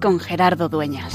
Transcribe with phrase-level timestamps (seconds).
[0.00, 1.14] con Gerardo Dueñas.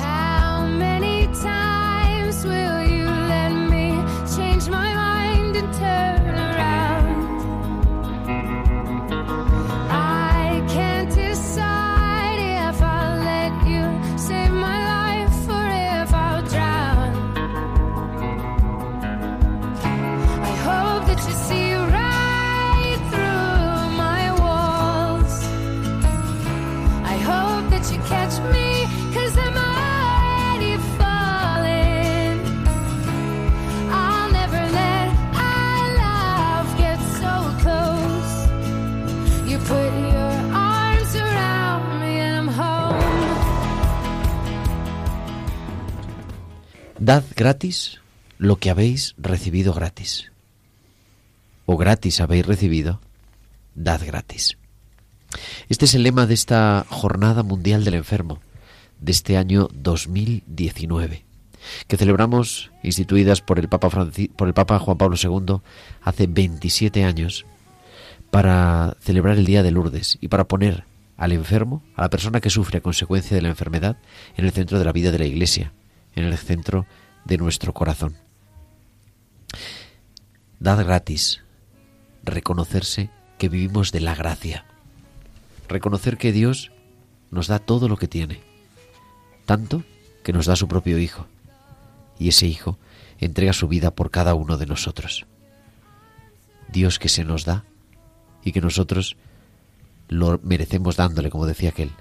[47.41, 47.99] Gratis
[48.37, 50.31] lo que habéis recibido gratis.
[51.65, 53.01] O gratis habéis recibido,
[53.73, 54.59] dad gratis.
[55.67, 58.41] Este es el lema de esta Jornada Mundial del Enfermo,
[58.99, 61.25] de este año 2019,
[61.87, 63.89] que celebramos instituidas por el Papa,
[64.77, 65.61] Juan Pablo II
[66.03, 67.47] hace 27 años
[68.29, 70.83] para celebrar el Día de Lourdes y para poner
[71.17, 73.97] al enfermo, a la persona que sufre a consecuencia de la enfermedad,
[74.37, 75.73] en el centro de la vida de la Iglesia,
[76.15, 76.85] en el centro
[77.25, 78.15] de nuestro corazón.
[80.59, 81.41] Dad gratis,
[82.23, 84.65] reconocerse que vivimos de la gracia,
[85.67, 86.71] reconocer que Dios
[87.31, 88.41] nos da todo lo que tiene,
[89.45, 89.83] tanto
[90.23, 91.25] que nos da su propio Hijo,
[92.19, 92.77] y ese Hijo
[93.19, 95.25] entrega su vida por cada uno de nosotros.
[96.71, 97.63] Dios que se nos da
[98.43, 99.17] y que nosotros
[100.07, 101.91] lo merecemos dándole, como decía aquel.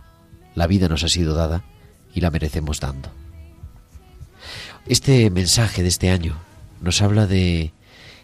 [0.55, 1.63] La vida nos ha sido dada
[2.15, 3.11] y la merecemos dando.
[4.87, 6.37] Este mensaje de este año
[6.81, 7.73] nos habla de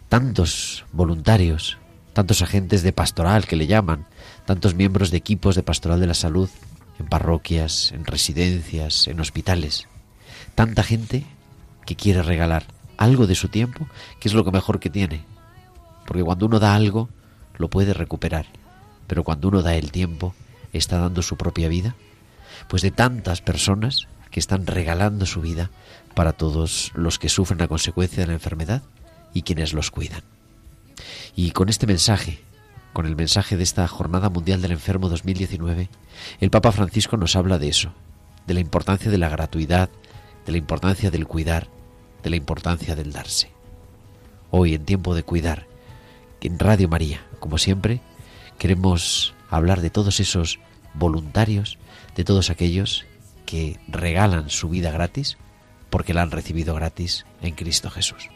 [0.09, 1.77] tantos voluntarios,
[2.13, 4.07] tantos agentes de pastoral que le llaman,
[4.45, 6.49] tantos miembros de equipos de pastoral de la salud,
[6.99, 9.87] en parroquias, en residencias, en hospitales.
[10.55, 11.25] Tanta gente
[11.85, 12.65] que quiere regalar
[12.97, 13.87] algo de su tiempo,
[14.19, 15.23] que es lo que mejor que tiene.
[16.07, 17.07] Porque cuando uno da algo,
[17.57, 18.47] lo puede recuperar.
[19.05, 20.33] Pero cuando uno da el tiempo,
[20.73, 21.95] está dando su propia vida.
[22.67, 25.69] Pues de tantas personas que están regalando su vida
[26.17, 28.81] para todos los que sufren a consecuencia de la enfermedad
[29.35, 30.23] y quienes los cuidan.
[31.35, 32.39] Y con este mensaje,
[32.91, 35.89] con el mensaje de esta Jornada Mundial del Enfermo 2019,
[36.39, 37.93] el Papa Francisco nos habla de eso,
[38.47, 39.91] de la importancia de la gratuidad,
[40.47, 41.67] de la importancia del cuidar,
[42.23, 43.51] de la importancia del darse.
[44.49, 45.67] Hoy, en tiempo de cuidar,
[46.41, 48.01] en Radio María, como siempre,
[48.57, 50.57] queremos hablar de todos esos
[50.95, 51.77] voluntarios,
[52.15, 53.05] de todos aquellos
[53.45, 55.37] que regalan su vida gratis
[55.89, 58.29] porque la han recibido gratis en Cristo Jesús.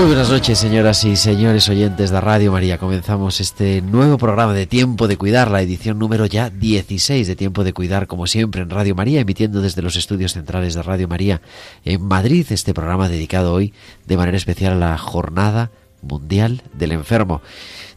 [0.00, 2.78] Muy buenas noches, señoras y señores oyentes de Radio María.
[2.78, 7.64] Comenzamos este nuevo programa de Tiempo de Cuidar, la edición número ya 16 de Tiempo
[7.64, 11.42] de Cuidar, como siempre en Radio María, emitiendo desde los estudios centrales de Radio María
[11.84, 13.74] en Madrid, este programa dedicado hoy
[14.06, 15.70] de manera especial a la Jornada
[16.00, 17.42] Mundial del Enfermo.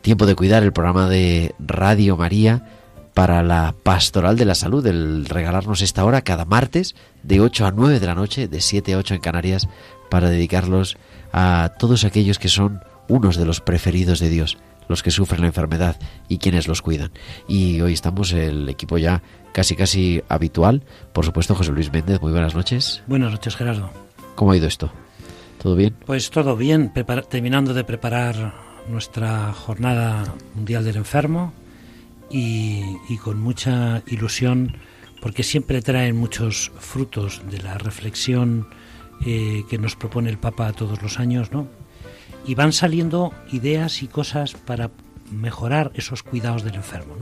[0.01, 2.67] Tiempo de Cuidar, el programa de Radio María
[3.13, 7.71] para la pastoral de la salud, el regalarnos esta hora cada martes de 8 a
[7.71, 9.69] 9 de la noche, de 7 a 8 en Canarias,
[10.09, 11.12] para dedicarlos a
[11.77, 14.57] todos aquellos que son unos de los preferidos de Dios,
[14.87, 15.97] los que sufren la enfermedad
[16.29, 17.11] y quienes los cuidan.
[17.47, 19.21] Y hoy estamos el equipo ya
[19.53, 20.83] casi casi habitual,
[21.13, 23.03] por supuesto José Luis Méndez, muy buenas noches.
[23.07, 23.89] Buenas noches, Gerardo.
[24.35, 24.91] ¿Cómo ha ido esto?
[25.61, 25.95] ¿Todo bien?
[26.05, 28.53] Pues todo bien, prepara- terminando de preparar
[28.89, 31.53] nuestra jornada mundial del enfermo
[32.29, 34.75] y, y con mucha ilusión
[35.21, 38.67] porque siempre traen muchos frutos de la reflexión
[39.25, 41.67] eh, que nos propone el Papa todos los años, ¿no?
[42.45, 44.91] y van saliendo ideas y cosas para
[45.31, 47.15] mejorar esos cuidados del enfermo.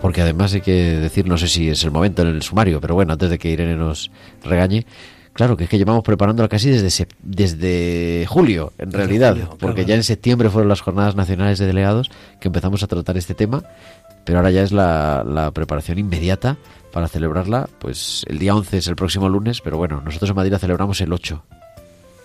[0.00, 2.94] Porque además hay que decir, no sé si es el momento en el sumario, pero
[2.94, 4.10] bueno, antes de que Irene nos
[4.42, 4.86] regañe,
[5.32, 10.04] Claro, que es que llevamos preparándola casi desde, desde julio, en realidad, porque ya en
[10.04, 12.08] septiembre fueron las jornadas nacionales de delegados
[12.40, 13.64] que empezamos a tratar este tema,
[14.24, 16.56] pero ahora ya es la, la, preparación inmediata
[16.94, 20.52] para celebrarla, pues el día 11 es el próximo lunes, pero bueno, nosotros en Madrid
[20.52, 21.44] la celebramos el 8.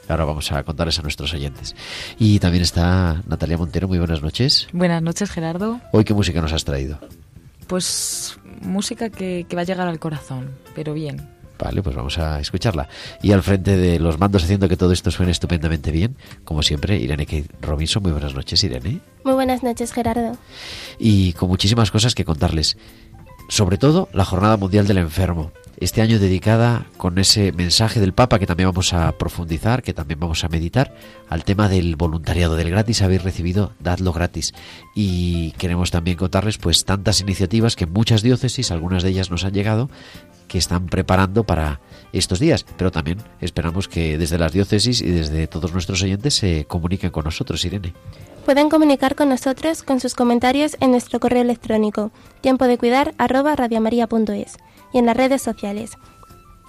[0.07, 1.75] Ahora vamos a contarles a nuestros oyentes.
[2.19, 4.67] Y también está Natalia Montero, muy buenas noches.
[4.71, 5.81] Buenas noches, Gerardo.
[5.91, 6.99] Hoy, ¿qué música nos has traído?
[7.65, 11.27] Pues música que, que va a llegar al corazón, pero bien.
[11.59, 12.87] Vale, pues vamos a escucharla.
[13.23, 16.97] Y al frente de los mandos haciendo que todo esto suene estupendamente bien, como siempre,
[16.97, 18.01] Irene Kate Robinson.
[18.01, 18.99] Muy buenas noches, Irene.
[19.25, 20.37] Muy buenas noches, Gerardo.
[20.99, 22.77] Y con muchísimas cosas que contarles.
[23.49, 25.51] Sobre todo la Jornada Mundial del Enfermo.
[25.79, 30.19] Este año dedicada con ese mensaje del Papa que también vamos a profundizar, que también
[30.19, 30.93] vamos a meditar,
[31.29, 34.53] al tema del voluntariado, del gratis habéis recibido, dadlo gratis.
[34.93, 39.53] Y queremos también contarles pues tantas iniciativas que muchas diócesis, algunas de ellas nos han
[39.53, 39.89] llegado,
[40.47, 41.79] que están preparando para
[42.13, 42.67] estos días.
[42.77, 47.23] Pero también esperamos que desde las diócesis y desde todos nuestros oyentes se comuniquen con
[47.23, 47.93] nosotros, Irene.
[48.45, 53.55] Pueden comunicar con nosotros con sus comentarios en nuestro correo electrónico tiempo de cuidar arroba
[53.55, 54.57] radiomaria.es
[54.91, 55.91] y en las redes sociales.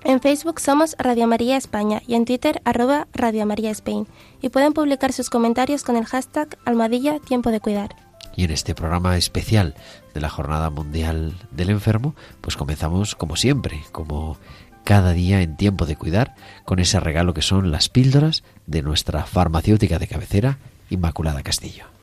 [0.04, 4.06] En Facebook somos Radio María España y en Twitter arroba Radio María Spain
[4.40, 7.96] y pueden publicar sus comentarios con el hashtag almohadilla tiempo de cuidar.
[8.34, 9.74] Y en este programa especial
[10.14, 14.38] de la Jornada Mundial del Enfermo, pues comenzamos como siempre, como
[14.84, 16.34] cada día en tiempo de cuidar,
[16.64, 20.58] con ese regalo que son las píldoras de nuestra farmacéutica de cabecera,
[20.90, 21.99] Inmaculada Castillo.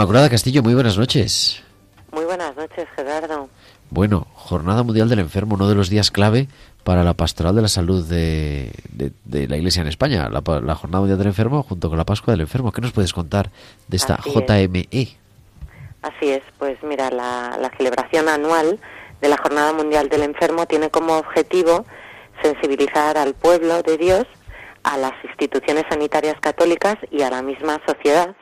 [0.00, 1.62] Inmaculada Castillo, muy buenas noches.
[2.10, 3.50] Muy buenas noches, Gerardo.
[3.90, 6.48] Bueno, Jornada Mundial del Enfermo, uno de los días clave
[6.84, 8.72] para la pastoral de la salud de,
[9.26, 10.40] la Iglesia en España, la,
[10.74, 12.72] Jornada Mundial del Enfermo junto con la Pascua del Enfermo.
[12.72, 13.50] ¿Qué nos puedes contar
[13.88, 15.18] de esta JME?
[16.00, 18.80] Así es, pues mira, la, la celebración anual
[19.20, 21.84] de la Jornada Mundial del Enfermo tiene como objetivo
[22.40, 24.24] sensibilizar al pueblo de Dios,
[24.82, 28.34] a las instituciones sanitarias católicas y a la misma sociedad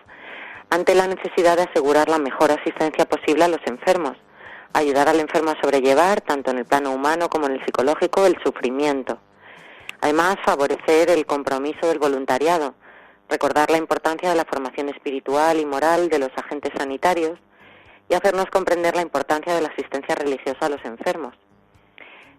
[0.70, 4.16] ante la necesidad de asegurar la mejor asistencia posible a los enfermos,
[4.72, 8.36] ayudar al enfermo a sobrellevar, tanto en el plano humano como en el psicológico, el
[8.42, 9.18] sufrimiento.
[10.00, 12.74] Además, favorecer el compromiso del voluntariado,
[13.28, 17.38] recordar la importancia de la formación espiritual y moral de los agentes sanitarios
[18.08, 21.34] y hacernos comprender la importancia de la asistencia religiosa a los enfermos.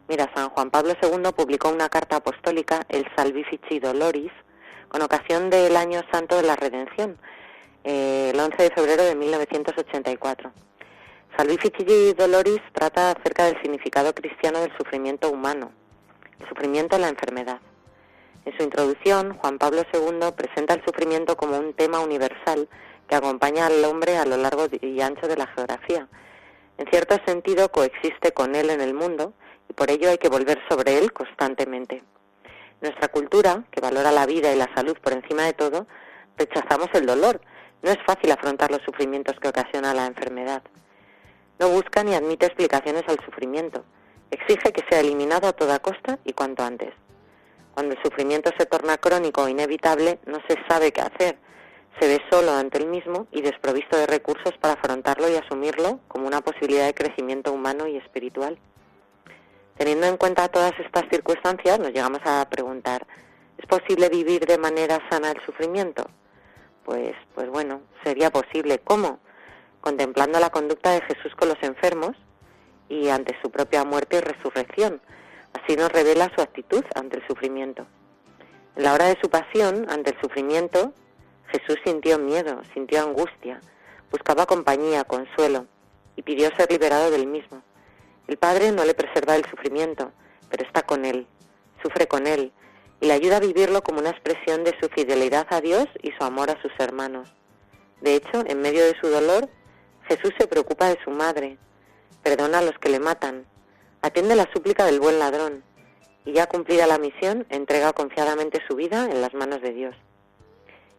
[0.07, 4.31] Mira, San Juan Pablo II publicó una carta apostólica, el Salvifici Doloris,
[4.87, 7.19] con ocasión del Año Santo de la Redención,
[7.83, 10.51] eh, el 11 de febrero de 1984.
[11.37, 15.71] Salvifici Doloris trata acerca del significado cristiano del sufrimiento humano,
[16.39, 17.59] el sufrimiento en la enfermedad.
[18.45, 22.67] En su introducción, Juan Pablo II presenta el sufrimiento como un tema universal
[23.07, 26.07] que acompaña al hombre a lo largo y ancho de la geografía.
[26.77, 29.33] En cierto sentido, coexiste con él en el mundo
[29.67, 32.03] y por ello hay que volver sobre él constantemente.
[32.81, 35.87] Nuestra cultura, que valora la vida y la salud por encima de todo,
[36.37, 37.41] rechazamos el dolor
[37.81, 40.61] no es fácil afrontar los sufrimientos que ocasiona la enfermedad.
[41.59, 43.83] No busca ni admite explicaciones al sufrimiento.
[44.31, 46.93] Exige que sea eliminado a toda costa y cuanto antes.
[47.73, 51.37] Cuando el sufrimiento se torna crónico o inevitable, no se sabe qué hacer.
[51.99, 56.27] Se ve solo ante el mismo y desprovisto de recursos para afrontarlo y asumirlo como
[56.27, 58.57] una posibilidad de crecimiento humano y espiritual.
[59.77, 63.07] Teniendo en cuenta todas estas circunstancias, nos llegamos a preguntar,
[63.57, 66.09] ¿es posible vivir de manera sana el sufrimiento?
[66.89, 68.79] Pues, pues bueno, sería posible.
[68.79, 69.19] ¿Cómo?
[69.79, 72.17] Contemplando la conducta de Jesús con los enfermos
[72.89, 74.99] y ante su propia muerte y resurrección.
[75.53, 77.85] Así nos revela su actitud ante el sufrimiento.
[78.75, 80.91] En la hora de su pasión, ante el sufrimiento,
[81.49, 83.61] Jesús sintió miedo, sintió angustia,
[84.09, 85.67] buscaba compañía, consuelo
[86.15, 87.61] y pidió ser liberado del mismo.
[88.25, 90.11] El Padre no le preserva el sufrimiento,
[90.49, 91.27] pero está con él,
[91.83, 92.51] sufre con él
[93.01, 96.23] y le ayuda a vivirlo como una expresión de su fidelidad a Dios y su
[96.23, 97.33] amor a sus hermanos.
[98.01, 99.49] De hecho, en medio de su dolor,
[100.07, 101.57] Jesús se preocupa de su madre,
[102.23, 103.45] perdona a los que le matan,
[104.01, 105.63] atiende la súplica del buen ladrón
[106.25, 109.95] y ya cumplida la misión, entrega confiadamente su vida en las manos de Dios.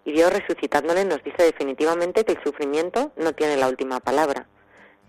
[0.05, 4.47] Y Dios resucitándole nos dice definitivamente que el sufrimiento no tiene la última palabra,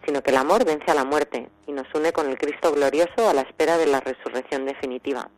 [0.05, 3.29] sino que el amor vence a la muerte y nos une con el Cristo glorioso
[3.29, 5.29] a la espera de la resurrección definitiva.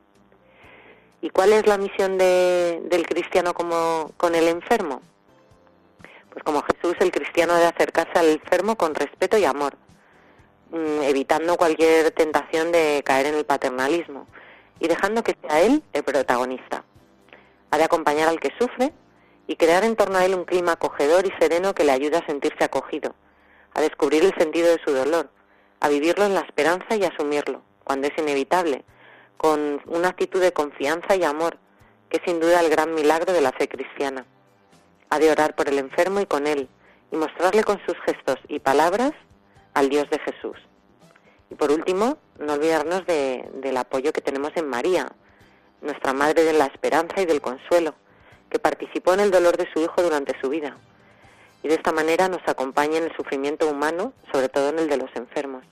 [1.23, 5.01] ¿Y cuál es la misión del cristiano como, con el enfermo?
[6.29, 9.77] Pues como Jesús, el cristiano debe acercarse al enfermo con respeto y amor,
[10.71, 14.27] mm, evitando cualquier tentación de caer en el paternalismo
[14.81, 16.83] y dejando que sea él el protagonista.
[17.71, 18.91] Ha de acompañar al que sufre
[19.47, 22.25] y crear en torno a él un clima acogedor y sereno que le ayude a
[22.25, 23.15] sentirse acogido,
[23.73, 25.29] a descubrir el sentido de su dolor,
[25.79, 28.83] a vivirlo en la esperanza y asumirlo, cuando es inevitable,
[29.37, 31.57] con una actitud de confianza y amor,
[32.09, 34.25] que es sin duda el gran milagro de la fe cristiana.
[35.09, 36.69] Ha de orar por el enfermo y con él,
[37.11, 39.11] y mostrarle con sus gestos y palabras
[39.73, 40.57] al Dios de Jesús.
[41.49, 45.11] Y por último, no olvidarnos del apoyo que tenemos en María,
[45.81, 47.93] nuestra Madre de la Esperanza y del Consuelo,
[48.49, 50.77] que participó en el dolor de su Hijo durante su vida,
[51.61, 54.97] y de esta manera nos acompaña en el sufrimiento humano, sobre todo en el de
[54.97, 55.63] los enfermos.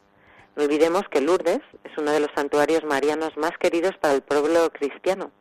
[0.56, 4.70] No olvidemos que Lourdes es uno de los santuarios marianos más queridos para el pueblo
[4.72, 5.32] cristiano.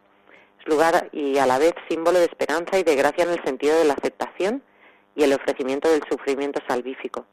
[0.61, 3.77] Es lugar y a la vez símbolo de esperanza y de gracia en el sentido
[3.77, 4.63] de la aceptación
[5.17, 7.27] y el ofrecimiento del sufrimiento salvífico.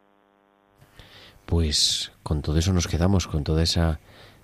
[1.45, 3.99] Pues con todo eso nos quedamos, con toda esa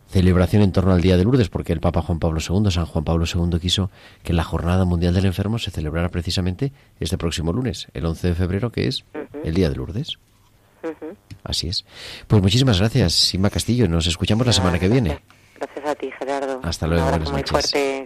[0.08, 3.04] celebración en torno al Día de Lourdes, porque el Papa Juan Pablo II, San Juan
[3.04, 3.90] Pablo II, quiso
[4.24, 8.36] que la Jornada Mundial del Enfermo se celebrara precisamente este próximo lunes, el 11 de
[8.36, 9.06] febrero, que es
[9.44, 10.20] el Día de Lourdes.
[11.44, 11.86] Así es.
[12.28, 13.88] Pues muchísimas gracias, Sima Castillo.
[13.88, 15.20] Nos escuchamos la semana que viene.
[15.56, 16.60] Gracias a ti, Gerardo.
[16.64, 17.08] Hasta luego.
[17.08, 18.06] Un muy fuerte.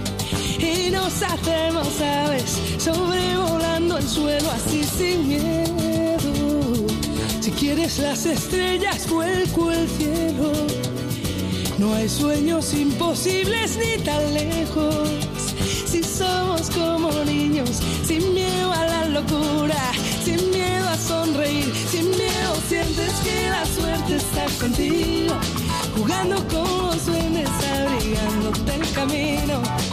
[0.61, 6.21] y nos hacemos aves sobrevolando el suelo así sin miedo.
[7.39, 10.51] Si quieres las estrellas, vuelco el cielo.
[11.79, 15.09] No hay sueños imposibles ni tan lejos.
[15.85, 19.81] Si somos como niños, sin miedo a la locura,
[20.23, 25.35] sin miedo a sonreír, sin miedo sientes que la suerte está contigo,
[25.97, 29.90] jugando con los duendes, abrigándote el camino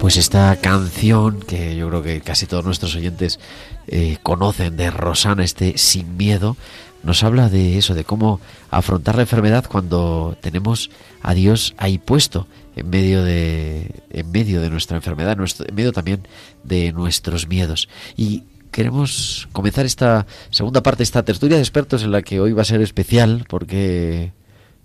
[0.00, 3.40] Pues esta canción que yo creo que casi todos nuestros oyentes
[3.86, 6.56] eh, conocen de Rosana, este Sin Miedo,
[7.04, 10.90] nos habla de eso, de cómo afrontar la enfermedad cuando tenemos
[11.22, 12.46] a Dios ahí puesto
[12.76, 16.26] en medio de, en medio de nuestra enfermedad, en medio también
[16.64, 17.88] de nuestros miedos.
[18.16, 22.62] Y queremos comenzar esta segunda parte, esta tertulia de expertos en la que hoy va
[22.62, 24.32] a ser especial porque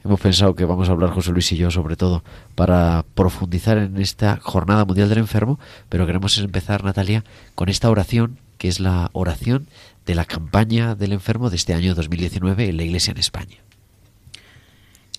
[0.03, 2.23] hemos pensado que vamos a hablar José Luis y yo sobre todo
[2.55, 5.59] para profundizar en esta jornada mundial del enfermo,
[5.89, 7.23] pero queremos empezar, Natalia,
[7.55, 9.67] con esta oración que es la oración
[10.09, 13.57] de la campaña del enfermo de este año 2019 en la Iglesia en España.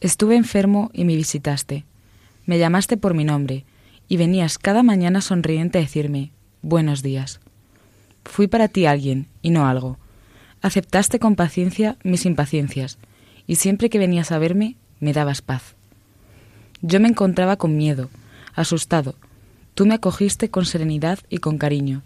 [0.01, 1.85] Estuve enfermo y me visitaste.
[2.45, 3.65] Me llamaste por mi nombre
[4.09, 7.39] y venías cada mañana sonriente a decirme buenos días.
[8.25, 9.97] Fui para ti alguien y no algo.
[10.61, 12.99] Aceptaste con paciencia mis impaciencias
[13.47, 15.77] y siempre que venías a verme me dabas paz.
[16.83, 18.11] Yo me encontraba con miedo,
[18.57, 19.15] asustado.
[19.75, 22.03] Tú me acogiste con serenidad y con cariño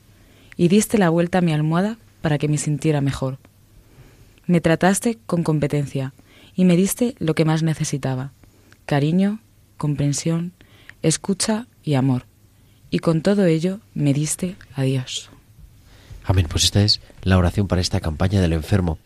[0.59, 3.37] y diste la vuelta a mi almohada para que me sintiera mejor.
[4.47, 6.15] Me trataste con competencia
[6.57, 8.33] y me diste lo que más necesitaba,
[8.87, 9.41] cariño,
[9.77, 10.53] comprensión,
[11.03, 12.25] escucha y amor.
[12.89, 15.29] Y con todo ello me diste a Dios.
[16.25, 16.47] Amén.
[16.49, 18.97] Pues esta es la oración para esta campaña del enfermo.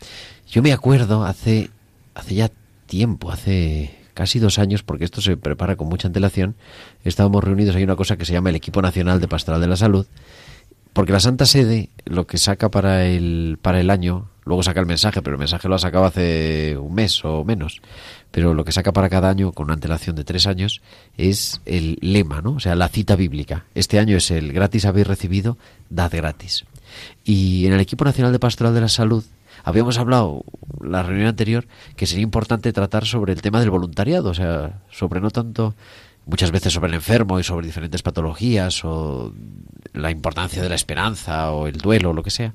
[0.49, 1.71] Yo me acuerdo hace,
[2.15, 2.53] hace ya
[2.87, 6.55] tiempo, hace casi dos años, porque esto se prepara con mucha antelación,
[7.03, 9.77] estábamos reunidos, hay una cosa que se llama el Equipo Nacional de Pastoral de la
[9.77, 10.07] Salud,
[10.99, 14.87] porque la Santa Sede lo que saca para el, para el año, luego saca el
[14.87, 17.81] mensaje, pero el mensaje lo ha sacado hace un mes o menos,
[18.33, 20.83] pero lo que saca para cada año con una antelación de tres años
[21.17, 22.55] es el lema, ¿no?
[22.55, 23.65] O sea, la cita bíblica.
[23.77, 25.57] Este año es el gratis habéis recibido,
[25.89, 26.65] dad gratis.
[27.23, 29.23] Y en el Equipo Nacional de Pastoral de la Salud
[29.63, 30.43] habíamos hablado
[30.81, 35.21] la reunión anterior que sería importante tratar sobre el tema del voluntariado, o sea, sobre
[35.21, 35.77] no tanto
[36.29, 39.33] muchas veces sobre el enfermo y sobre diferentes patologías o
[39.95, 42.55] la importancia de la esperanza o el duelo o lo que sea,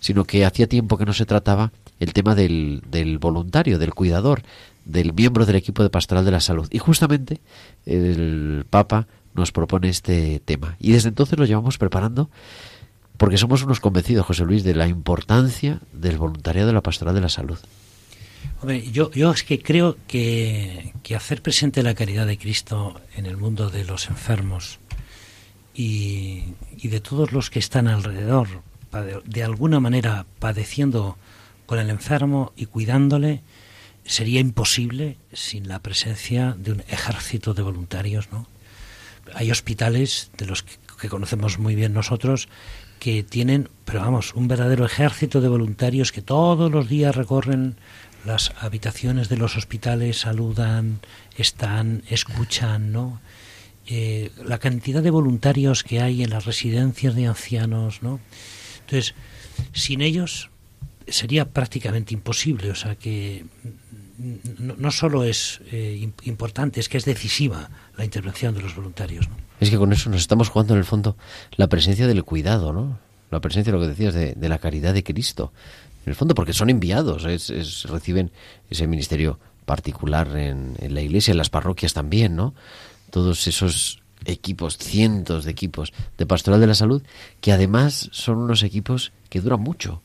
[0.00, 4.42] sino que hacía tiempo que no se trataba el tema del, del voluntario, del cuidador,
[4.86, 6.66] del miembro del equipo de pastoral de la salud.
[6.70, 7.40] Y justamente
[7.84, 10.76] el Papa nos propone este tema.
[10.80, 12.30] Y desde entonces lo llevamos preparando
[13.18, 17.20] porque somos unos convencidos, José Luis, de la importancia del voluntariado de la pastoral de
[17.20, 17.58] la salud.
[18.60, 23.70] Hombre, yo, es que creo que, hacer presente la caridad de Cristo en el mundo
[23.70, 24.78] de los enfermos
[25.74, 28.48] y, de todos los que están alrededor,
[29.24, 31.16] de alguna manera padeciendo
[31.66, 33.42] con el enfermo y cuidándole,
[34.04, 38.46] sería imposible sin la presencia de un ejército de voluntarios, ¿no?
[39.34, 42.48] Hay hospitales de los que conocemos muy bien nosotros
[42.98, 47.76] que tienen, pero vamos, un verdadero ejército de voluntarios que todos los días recorren
[48.24, 51.00] las habitaciones de los hospitales, saludan,
[51.36, 53.20] están, escuchan, ¿no?
[53.86, 58.20] Eh, la cantidad de voluntarios que hay en las residencias de ancianos, ¿no?
[58.80, 59.14] Entonces,
[59.72, 60.50] sin ellos
[61.08, 63.44] sería prácticamente imposible, o sea que
[64.58, 69.28] no, solo es eh, im- importante, es que es decisiva la intervención de los voluntarios.
[69.28, 69.34] ¿no?
[69.60, 71.16] Es que con eso nos estamos jugando en el fondo
[71.56, 72.98] la presencia del cuidado, ¿no?
[73.30, 75.52] La presencia, lo que decías, de, de la caridad de Cristo.
[76.06, 78.30] En el fondo, porque son enviados, es, es- reciben
[78.70, 82.54] ese ministerio particular en, en la iglesia, en las parroquias también, ¿no?
[83.10, 87.02] Todos esos equipos, cientos de equipos de pastoral de la salud,
[87.40, 90.02] que además son unos equipos que duran mucho,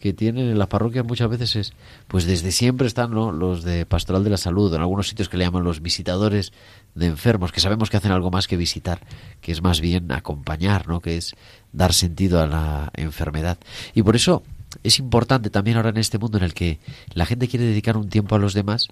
[0.00, 1.72] que tienen en las parroquias muchas veces es,
[2.06, 3.32] pues desde siempre están ¿no?
[3.32, 6.52] los de pastoral de la salud, en algunos sitios que le llaman los visitadores
[6.94, 9.00] de enfermos, que sabemos que hacen algo más que visitar,
[9.40, 11.00] que es más bien acompañar, ¿no?
[11.00, 11.34] que es
[11.72, 13.58] dar sentido a la enfermedad.
[13.94, 14.42] Y por eso
[14.82, 16.78] es importante también ahora en este mundo en el que
[17.14, 18.88] la gente quiere dedicar un tiempo a los demás,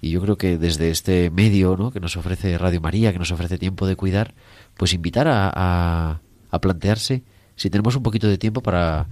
[0.00, 1.90] y yo creo que desde este medio ¿no?
[1.90, 4.34] que nos ofrece Radio María, que nos ofrece tiempo de cuidar,
[4.76, 7.22] pues invitar a, a, a plantearse
[7.56, 9.06] si tenemos un poquito de tiempo para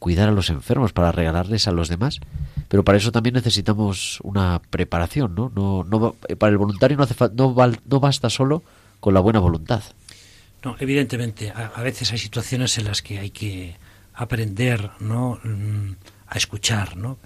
[0.00, 2.18] cuidar a los enfermos, para regalarles a los demás.
[2.68, 5.52] Pero para eso también necesitamos una preparación, ¿no?
[5.54, 7.54] no, no va- para el voluntario no, hace fa- no,
[7.88, 8.64] no basta solo
[8.98, 9.82] con la buena voluntad.
[10.64, 13.76] No, evidentemente, a, a veces hay situaciones en las que hay que
[14.14, 15.40] aprender, ¿no?
[15.44, 15.92] Mm,
[16.26, 17.18] a escuchar, ¿no?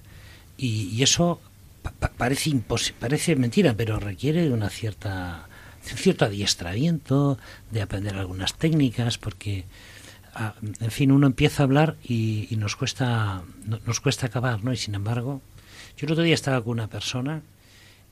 [0.59, 1.41] Y, eso
[1.83, 2.51] pa- pa- parece
[2.99, 5.49] parece mentira, pero requiere de una cierta
[5.83, 7.39] cierto adiestramiento,
[7.71, 9.65] de aprender algunas técnicas, porque
[10.35, 14.65] ah, en fin, uno empieza a hablar y, y nos cuesta no- nos cuesta acabar,
[14.65, 14.73] ¿no?
[14.73, 15.41] Y sin embargo,
[15.97, 17.43] yo el otro día estaba con una persona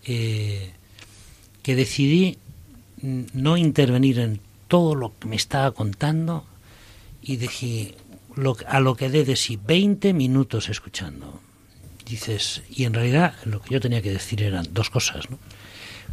[0.07, 0.71] eh,
[1.63, 2.39] que decidí
[3.03, 6.45] no intervenir en todo lo que me estaba contando
[7.23, 7.95] y dije
[8.37, 11.41] lo, a lo que dé de sí 20 minutos escuchando.
[12.05, 15.39] Dices, y en realidad lo que yo tenía que decir eran dos cosas, ¿no?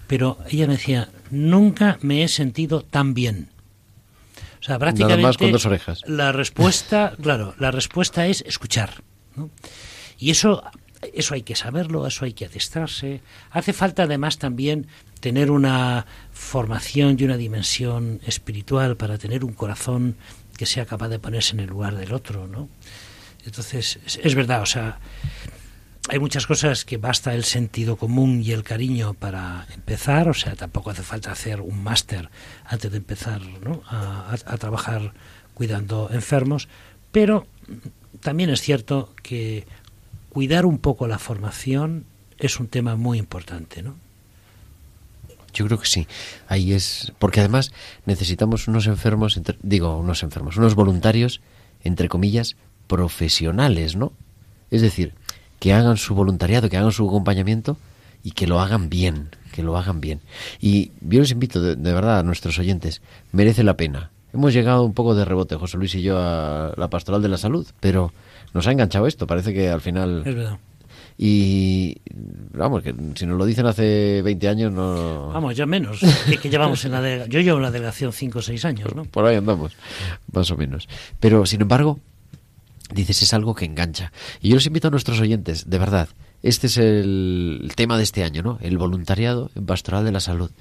[0.08, 3.50] Pero ella me decía, nunca me he sentido tan bien.
[4.60, 6.04] O sea, prácticamente más con dos orejas.
[6.06, 9.04] la respuesta, claro, la respuesta es escuchar.
[9.36, 9.50] ¿no?
[10.20, 10.64] Y eso,
[11.14, 13.22] eso hay que saberlo, eso hay que adestrarse.
[13.50, 14.88] Hace falta además también
[15.20, 20.16] tener una formación y una dimensión espiritual para tener un corazón
[20.62, 22.70] que sea capaz de ponerse en el lugar del otro, ¿no?
[23.48, 25.00] Entonces, es, verdad, o sea,
[26.08, 30.56] hay muchas cosas que basta el sentido común y el cariño para empezar, o sea,
[30.56, 32.30] tampoco hace falta hacer un máster
[32.66, 33.82] antes de empezar ¿no?
[33.88, 35.14] a- a trabajar
[35.56, 36.68] cuidando enfermos,
[37.12, 37.48] pero
[38.20, 39.66] también es cierto que
[40.30, 42.06] cuidar un poco la formación
[42.38, 43.96] es un tema muy importante, ¿no?
[45.54, 46.08] Yo creo que sí.
[46.48, 47.12] Ahí es.
[47.20, 47.72] Porque además
[48.06, 51.42] necesitamos unos enfermos, entre- digo, unos enfermos, unos voluntarios,
[51.84, 52.56] entre comillas,
[52.88, 54.14] profesionales, ¿no?
[54.70, 55.14] Es decir,
[55.60, 57.78] que hagan su voluntariado, que hagan su acompañamiento
[58.24, 60.22] y que lo hagan bien, que lo hagan bien.
[60.62, 64.12] Y yo les invito, de, de verdad, a nuestros oyentes, merece la pena.
[64.34, 67.38] Hemos llegado un poco de rebote, José Luis y yo, a la pastoral de la
[67.38, 68.14] salud, pero
[68.54, 69.28] nos ha enganchado esto.
[69.28, 70.58] Parece que al final Es verdad.
[71.18, 71.98] Y
[72.54, 75.30] vamos, que si nos lo dicen hace 20 años no...
[75.30, 77.28] Vamos, ya menos, que, que llevamos en la.
[77.28, 79.06] Yo llevo en la delegación 5 o 6 años, ¿no?
[79.06, 79.74] Por ahí andamos,
[80.34, 80.88] más o menos.
[81.20, 82.00] Pero, sin embargo,
[82.94, 84.12] dices, es algo que engancha.
[84.42, 86.10] Y yo los invito a nuestros oyentes, de verdad,
[86.44, 88.58] este es el, el tema de este año, ¿no?
[88.62, 90.52] El voluntariado en Pastoral de la Salud.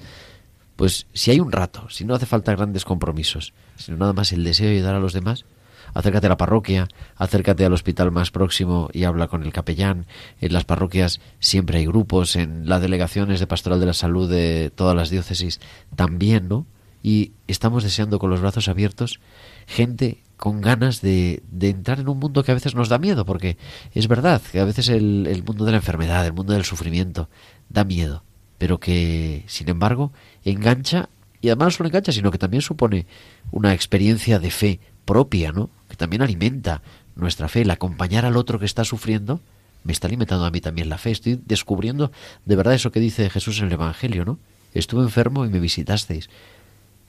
[0.75, 4.43] Pues si hay un rato, si no hace falta grandes compromisos, sino nada más el
[4.43, 5.45] deseo de ayudar a los demás,
[5.93, 10.05] acércate a la parroquia, acércate al hospital más próximo y habla con el capellán.
[10.39, 14.71] En las parroquias siempre hay grupos, en las delegaciones de Pastoral de la Salud de
[14.73, 15.59] todas las diócesis
[15.95, 16.65] también, ¿no?
[17.03, 19.19] Y estamos deseando con los brazos abiertos
[19.65, 23.25] gente con ganas de, de entrar en un mundo que a veces nos da miedo,
[23.25, 23.57] porque
[23.93, 27.29] es verdad que a veces el, el mundo de la enfermedad, el mundo del sufrimiento,
[27.69, 28.23] da miedo,
[28.57, 30.11] pero que, sin embargo,
[30.43, 31.09] engancha,
[31.41, 33.05] y además no solo engancha, sino que también supone
[33.51, 35.69] una experiencia de fe propia, ¿no?
[35.89, 36.81] Que también alimenta
[37.15, 39.39] nuestra fe, el acompañar al otro que está sufriendo,
[39.83, 41.11] me está alimentando a mí también la fe.
[41.11, 42.11] Estoy descubriendo
[42.45, 44.37] de verdad eso que dice Jesús en el Evangelio, ¿no?
[44.73, 46.29] Estuve enfermo y me visitasteis.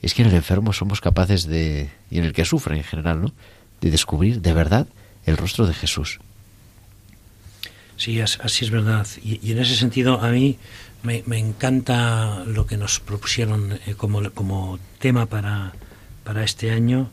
[0.00, 3.22] Es que en el enfermo somos capaces de, y en el que sufre en general,
[3.22, 3.32] ¿no?
[3.80, 4.86] De descubrir de verdad
[5.26, 6.18] el rostro de Jesús.
[7.96, 9.06] Sí, as- así es verdad.
[9.22, 10.58] Y, y en ese sentido, a mí
[11.04, 15.72] me, me encanta lo que nos propusieron eh, como, como tema para,
[16.24, 17.10] para este año,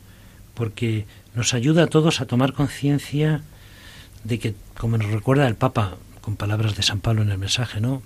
[0.60, 3.40] porque nos ayuda a todos a tomar conciencia
[4.24, 7.80] de que, como nos recuerda el Papa con palabras de San Pablo en el mensaje,
[7.80, 8.02] ¿no?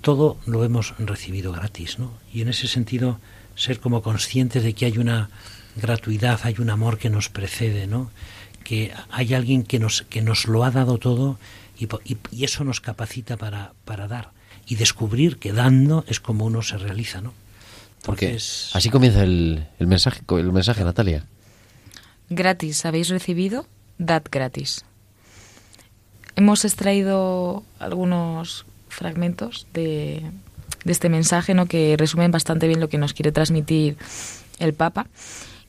[0.00, 2.14] Todo lo hemos recibido gratis, ¿no?
[2.32, 3.20] Y en ese sentido,
[3.56, 5.28] ser como conscientes de que hay una
[5.76, 8.10] gratuidad, hay un amor que nos precede, ¿no?
[8.64, 11.38] Que hay alguien que nos, que nos lo ha dado todo
[11.78, 14.30] y, y- y eso nos capacita para, para dar.
[14.66, 17.34] Y descubrir que dando es como uno se realiza, ¿no?
[18.02, 21.26] Porque Entonces- así comienza el, el mensaje, el mensaje, Natalia.
[22.30, 23.66] Gratis habéis recibido,
[23.98, 24.84] dad gratis.
[26.36, 30.22] Hemos extraído algunos fragmentos de,
[30.84, 31.66] de este mensaje ¿no?
[31.66, 33.96] que resumen bastante bien lo que nos quiere transmitir
[34.58, 35.06] el Papa.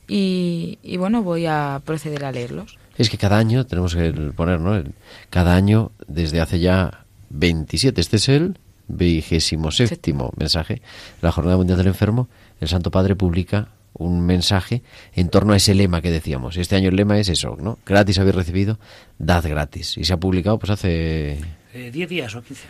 [0.08, 2.78] Y, y bueno, voy a proceder a leerlos.
[2.98, 4.76] Es que cada año tenemos que poner, ¿no?
[4.76, 4.94] El-
[5.30, 10.82] Cada año, desde hace ya 27, este es el vigésimo séptimo mensaje,
[11.22, 12.28] la Jornada Mundial del Enfermo,
[12.60, 14.82] el Santo Padre publica un mensaje
[15.14, 16.58] en torno a ese lema que decíamos.
[16.58, 17.78] Este año el lema es eso, ¿no?
[17.86, 18.80] Gratis habéis recibido,
[19.20, 19.98] dad gratis.
[19.98, 21.40] Y se ha publicado pues hace...
[21.74, 22.64] Eh, 10 días o 15.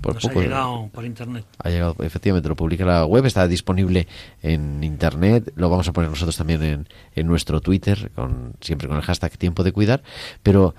[0.00, 1.44] Por nos poco- ha llegado por internet.
[1.58, 4.06] Ha llegado, efectivamente, lo publica la web, está disponible
[4.42, 8.96] en internet, lo vamos a poner nosotros también en, en nuestro Twitter, con, siempre con
[8.96, 10.04] el hashtag tiempo de cuidar,
[10.44, 10.76] pero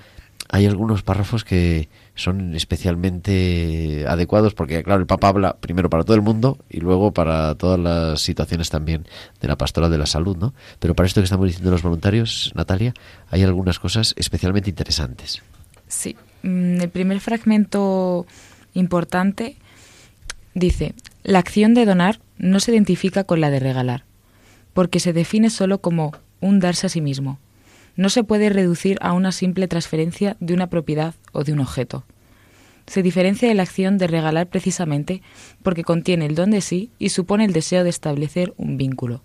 [0.48, 6.16] hay algunos párrafos que son especialmente adecuados porque, claro, el Papa habla primero para todo
[6.16, 9.06] el mundo y luego para todas las situaciones también
[9.40, 10.54] de la pastoral de la salud, ¿no?
[10.80, 12.94] Pero para esto que estamos diciendo los voluntarios, Natalia,
[13.32, 15.42] hay algunas cosas especialmente interesantes.
[15.88, 18.26] Sí, mm, el primer fragmento
[18.74, 19.56] importante
[20.54, 24.04] dice, la acción de donar no se identifica con la de regalar,
[24.74, 27.40] porque se define solo como un darse a sí mismo.
[28.00, 32.06] No se puede reducir a una simple transferencia de una propiedad o de un objeto.
[32.88, 35.22] Se diferencia de la acción de regalar precisamente
[35.64, 39.22] porque contiene el don de sí y supone el deseo de establecer un vínculo.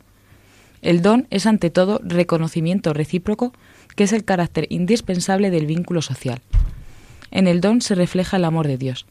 [0.83, 3.53] El don es ante todo reconocimiento recíproco,
[3.95, 6.41] que es el carácter indispensable del vínculo social.
[7.31, 9.07] En el don se refleja el amor de Dios,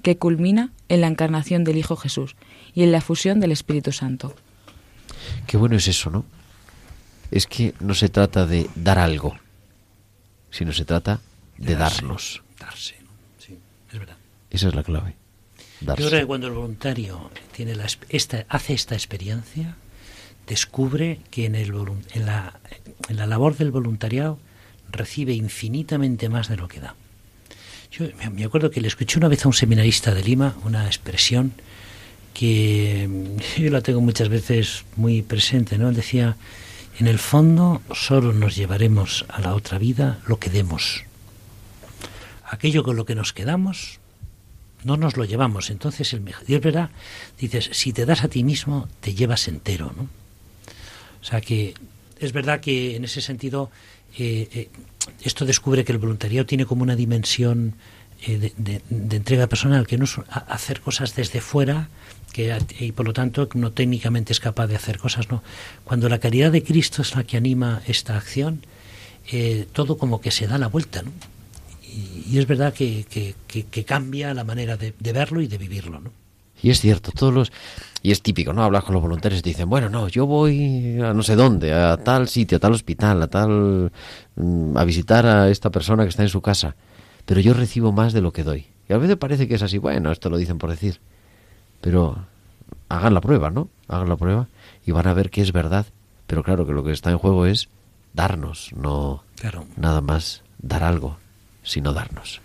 [0.00, 2.34] que culmina en la encarnación del Hijo Jesús
[2.72, 4.34] y en la fusión del Espíritu Santo.
[5.46, 6.24] Qué bueno es eso, ¿no?
[7.32, 9.36] Es que no se trata de dar algo,
[10.50, 11.20] sino se trata
[11.58, 12.42] de Darse, darnos.
[12.60, 13.08] Darse, ¿no?
[13.38, 13.58] Sí,
[13.92, 14.16] es verdad.
[14.50, 15.14] Esa es la clave.
[15.80, 16.02] Darse.
[16.02, 19.76] Yo creo que cuando el voluntario tiene la, esta, hace esta experiencia,
[20.46, 21.72] descubre que en, el,
[22.12, 22.60] en, la,
[23.08, 24.38] en la labor del voluntariado
[24.90, 26.94] recibe infinitamente más de lo que da.
[27.90, 31.52] Yo me- acuerdo que le escuché una vez a un seminarista de Lima una expresión
[32.34, 33.08] que
[33.58, 35.88] yo la tengo muchas veces muy presente, ¿no?
[35.88, 36.36] Él decía,
[36.98, 41.04] en el fondo solo nos llevaremos a la otra vida lo que demos.
[42.44, 43.98] Aquello con lo que nos quedamos
[44.84, 45.70] no nos lo llevamos.
[45.70, 46.90] Entonces, el es verdad,
[47.38, 50.08] dices, si te das a ti mismo, te llevas entero, ¿no?
[51.20, 51.74] O sea que
[52.18, 53.70] es verdad que en ese sentido
[54.18, 54.68] eh, eh,
[55.22, 57.74] esto descubre que el voluntariado tiene como una dimensión
[58.26, 61.88] eh, de, de- entrega personal, que no es hacer cosas desde fuera,
[62.32, 65.42] que, y por lo tanto no técnicamente es capaz de hacer cosas, ¿no?
[65.84, 68.62] Cuando la caridad de Cristo es la que anima esta acción,
[69.30, 71.12] eh, todo como que se da la vuelta, ¿no?
[71.82, 76.10] Y, es verdad que- que cambia la manera de, de verlo y de vivirlo, ¿no?
[76.62, 77.52] Y es cierto, todos los...
[78.02, 78.62] Y es típico, ¿no?
[78.62, 81.72] Hablas con los voluntarios y te dicen, bueno, no, yo voy a no sé dónde,
[81.74, 83.90] a tal sitio, a tal hospital, a tal...
[84.36, 86.76] mm, a visitar a esta persona que está en su casa.
[87.26, 88.66] Pero yo recibo más de lo que doy.
[88.88, 91.00] Y a veces parece que es así, bueno, esto lo dicen por decir.
[91.82, 92.16] Pero
[92.88, 93.68] hagan la prueba, ¿no?
[93.88, 94.48] Hagan la prueba
[94.86, 95.84] y van a ver que es verdad.
[96.26, 97.68] Pero claro que lo que está en juego es
[98.14, 99.66] darnos, no Claro.
[99.76, 101.18] nada más dar algo,
[101.62, 102.40] sino darnos.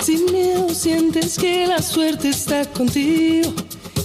[0.00, 3.52] Sin miedo sientes que la suerte está contigo,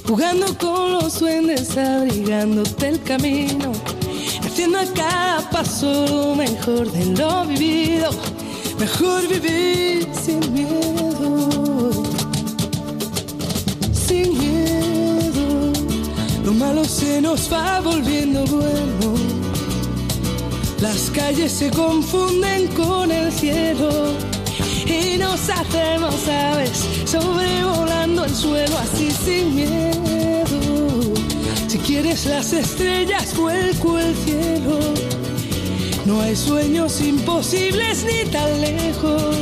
[0.08, 3.72] jugando con los duendes, abrigándote el camino,
[4.46, 8.12] haciendo a cada paso lo mejor de lo vivido,
[8.80, 11.92] mejor vivir sin miedo,
[13.92, 15.74] sin miedo,
[16.46, 19.16] lo malo se nos va volviendo bueno.
[20.82, 23.90] Las calles se confunden con el cielo
[24.86, 31.16] y nos hacemos aves sobrevolando el suelo así sin miedo.
[31.68, 34.80] Si quieres las estrellas, vuelco el cielo.
[36.08, 39.36] No hay sueños imposibles ni tan lejos.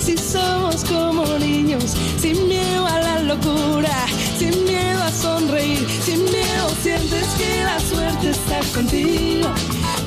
[0.00, 1.84] Si somos como niños,
[2.18, 3.94] sin miedo a la locura,
[4.36, 9.48] sin miedo a sonreír, sin miedo sientes que la suerte está contigo,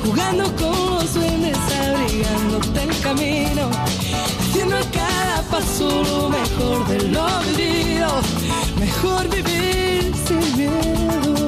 [0.04, 3.70] jugando con los duendes, abrigándote el camino,
[4.40, 8.10] haciendo cada paso lo mejor de lo vivido,
[8.78, 11.47] mejor vivir sin miedo,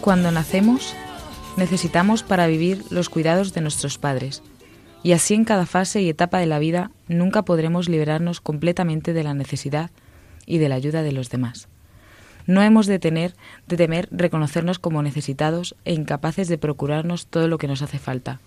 [0.00, 0.94] Cuando nacemos,
[1.56, 4.42] necesitamos para vivir los cuidados de nuestros padres.
[5.02, 9.24] Y así en cada fase y etapa de la vida nunca podremos liberarnos completamente de
[9.24, 9.90] la necesidad
[10.46, 11.68] y de la ayuda de los demás.
[12.46, 13.34] No hemos de tener
[13.66, 18.40] de temer reconocernos como necesitados e incapaces de procurarnos todo lo que nos hace falta,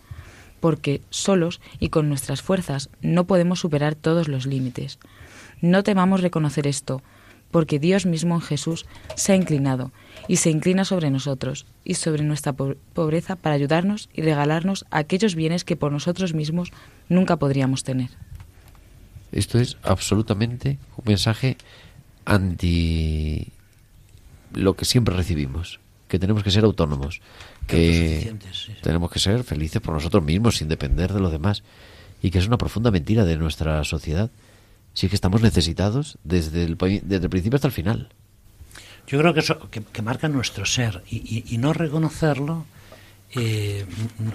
[0.59, 4.99] porque solos y con nuestras fuerzas no podemos superar todos los límites.
[5.61, 7.01] No temamos reconocer esto,
[7.51, 9.91] porque Dios mismo en Jesús se ha inclinado
[10.27, 15.33] y se inclina sobre nosotros y sobre nuestra po- pobreza para ayudarnos y regalarnos aquellos
[15.35, 16.71] bienes que por nosotros mismos
[17.09, 18.09] nunca podríamos tener.
[19.31, 21.57] Esto es absolutamente un mensaje
[22.25, 23.47] anti
[24.53, 27.21] lo que siempre recibimos, que tenemos que ser autónomos,
[27.67, 28.73] que sí.
[28.81, 31.63] tenemos que ser felices por nosotros mismos sin depender de los demás
[32.21, 34.29] y que es una profunda mentira de nuestra sociedad.
[34.93, 38.09] Sí que estamos necesitados desde el, desde el principio hasta el final.
[39.07, 42.65] Yo creo que eso que, que marca nuestro ser y, y- y no reconocerlo
[43.35, 43.85] eh,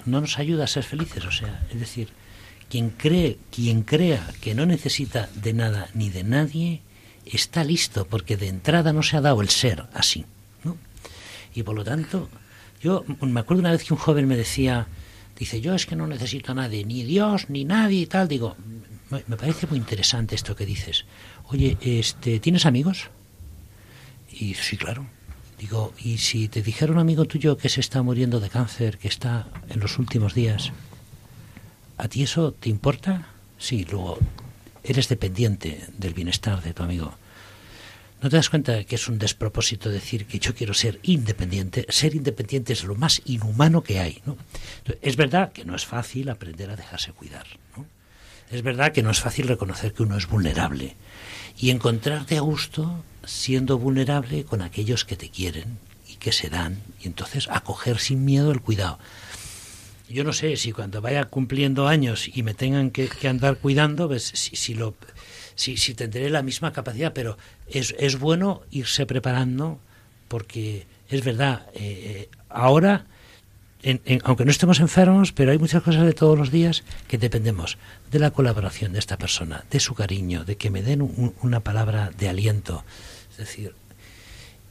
[0.05, 1.23] no nos ayuda a ser felices.
[1.25, 2.09] O sea, es decir,
[2.69, 6.81] quien cree, quien crea que no necesita de nada ni de nadie
[7.25, 10.25] está listo porque de entrada no se ha dado el ser así.
[11.55, 12.29] Y por lo tanto,
[12.81, 14.87] yo me acuerdo una vez que un joven me decía,
[15.39, 18.27] dice, yo es que no necesito a nadie, ni Dios, ni nadie y tal.
[18.27, 18.55] Digo,
[19.09, 21.05] me parece muy interesante esto que dices.
[21.45, 23.09] Oye, este, ¿tienes amigos?
[24.29, 25.07] Y sí, claro.
[25.57, 29.07] Digo, ¿y si te dijera un amigo tuyo que se está muriendo de cáncer, que
[29.07, 30.73] está en los últimos días,
[31.97, 33.29] ¿a ti eso te importa?
[33.57, 34.19] Sí, luego
[34.83, 37.17] eres dependiente del bienestar de tu amigo.
[38.21, 41.85] ¿No te das cuenta de que es un despropósito decir que yo quiero ser independiente?
[41.89, 44.21] Ser independiente es lo más inhumano que hay.
[44.25, 44.37] ¿no?
[45.01, 47.45] Es verdad que no es fácil aprender a dejarse cuidar.
[47.75, 47.85] ¿no?
[48.51, 50.95] es verdad que no es fácil reconocer que uno es vulnerable
[51.57, 56.81] y encontrarte a gusto siendo vulnerable con aquellos que te quieren y que se dan
[57.01, 58.99] y entonces acoger sin miedo el cuidado.
[60.07, 64.07] Yo no sé si cuando vaya cumpliendo años y me tengan que, que andar cuidando,
[64.07, 64.93] pues, si, si, lo,
[65.55, 67.37] si, si tendré la misma capacidad, pero
[67.67, 69.79] es, es bueno irse preparando
[70.27, 73.05] porque es verdad, eh, ahora,
[73.83, 77.77] en- aunque no estemos enfermos, pero hay muchas cosas de todos los días que dependemos
[78.11, 81.59] de la colaboración de esta persona, de su cariño, de que me den un- una
[81.59, 82.83] palabra de aliento.
[83.31, 83.73] Es decir,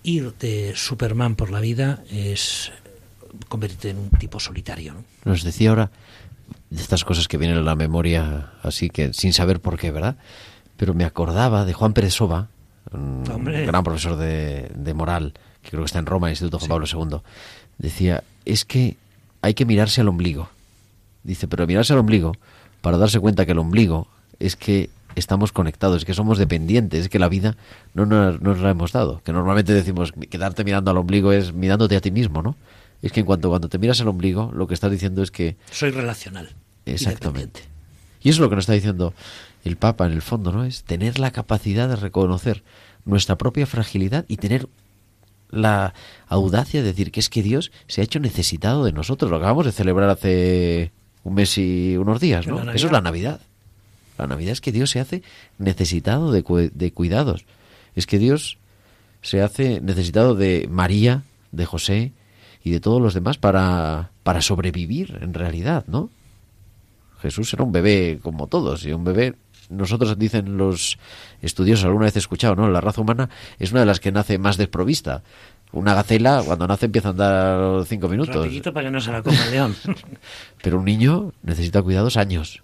[0.03, 2.73] ir de Superman por la vida es
[3.49, 4.95] convertirte en un tipo solitario.
[4.95, 5.05] ¿no?
[5.25, 5.91] Nos decía ahora
[6.71, 10.17] de estas cosas que vienen a la memoria así que sin saber por qué, ¿verdad?
[10.77, 12.49] Pero me acordaba de Juan Pérez Soba,
[12.93, 13.67] un Hombre.
[13.67, 17.19] gran profesor de, de moral, que creo que está en Roma, Instituto Juan Pablo II.
[17.79, 18.97] Decía, es que
[19.41, 20.49] hay que mirarse al ombligo.
[21.23, 22.33] Dice, pero mirarse al ombligo
[22.81, 24.07] para darse cuenta que el ombligo
[24.39, 27.57] es que estamos conectados, es que somos dependientes, es que la vida
[27.95, 29.23] no nos, nos la hemos dado.
[29.25, 32.57] Que normalmente decimos, quedarte mirando al ombligo es mirándote a ti mismo, ¿no?
[33.01, 35.57] Es que en cuanto cuando te miras al ombligo, lo que estás diciendo es que
[35.71, 36.51] Soy relacional.
[36.85, 37.61] y Exactamente.
[38.23, 39.13] Y eso es lo que nos está diciendo
[39.65, 40.65] el Papa en el fondo, ¿no?
[40.65, 42.63] Es tener la capacidad de reconocer
[43.05, 44.69] nuestra propia fragilidad y tener
[45.51, 45.95] la
[46.27, 49.31] audacia de decir que es que Dios se ha hecho necesitado de nosotros.
[49.31, 52.57] Lo acabamos de celebrar hace un mes y unos días, ¿no?
[52.77, 53.41] Eso es la Navidad.
[54.19, 55.23] La Navidad es que Dios se hace
[55.59, 57.45] necesitado de, cu- de cuidados.
[57.97, 58.59] Es que Dios
[59.23, 61.23] se hace necesitado de María,
[61.53, 62.13] de José
[62.63, 66.11] y de todos los demás para, para sobrevivir en realidad, ¿no?
[67.21, 69.35] Jesús era un bebé como todos y un bebé
[69.71, 70.99] nosotros dicen los
[71.43, 74.39] estudiosos alguna vez he escuchado no la raza humana es una de las que nace
[74.39, 75.23] más desprovista.
[75.73, 78.37] Una gacela cuando nace empieza a andar cinco minutos.
[78.37, 79.75] Rapidito para que no se la coma el león.
[80.63, 82.63] pero un niño necesita cuidados años.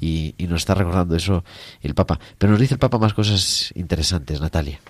[0.00, 1.44] Y, y nos está recordando eso
[1.80, 2.18] el Papa.
[2.36, 4.80] Pero nos dice el Papa más cosas interesantes Natalia.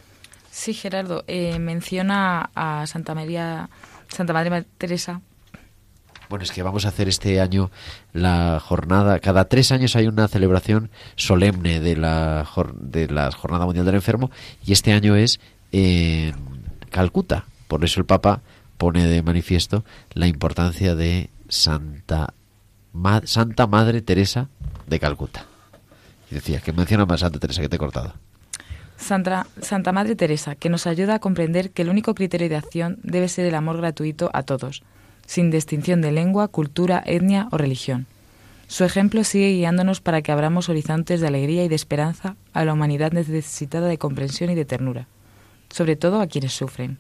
[0.50, 3.68] Sí, Gerardo, eh, menciona a Santa María,
[4.08, 5.20] Santa Madre Ma- Teresa.
[6.32, 7.70] Bueno, es que vamos a hacer este año
[8.14, 9.20] la jornada.
[9.20, 12.48] Cada tres años hay una celebración solemne de la,
[12.80, 14.30] de la Jornada Mundial del Enfermo
[14.64, 15.40] y este año es
[15.72, 16.34] en
[16.88, 17.44] Calcuta.
[17.68, 18.40] Por eso el Papa
[18.78, 22.32] pone de manifiesto la importancia de Santa,
[23.24, 24.48] Santa Madre Teresa
[24.86, 25.44] de Calcuta.
[26.30, 28.14] Y decía que menciona más Santa Teresa que te he cortado.
[28.96, 33.00] Santa, Santa Madre Teresa, que nos ayuda a comprender que el único criterio de acción
[33.02, 34.82] debe ser el amor gratuito a todos,
[35.26, 38.06] sin distinción de lengua, cultura, etnia o religión.
[38.68, 42.72] Su ejemplo sigue guiándonos para que abramos horizontes de alegría y de esperanza a la
[42.72, 45.08] humanidad necesitada de comprensión y de ternura,
[45.68, 46.98] sobre todo a quienes sufren.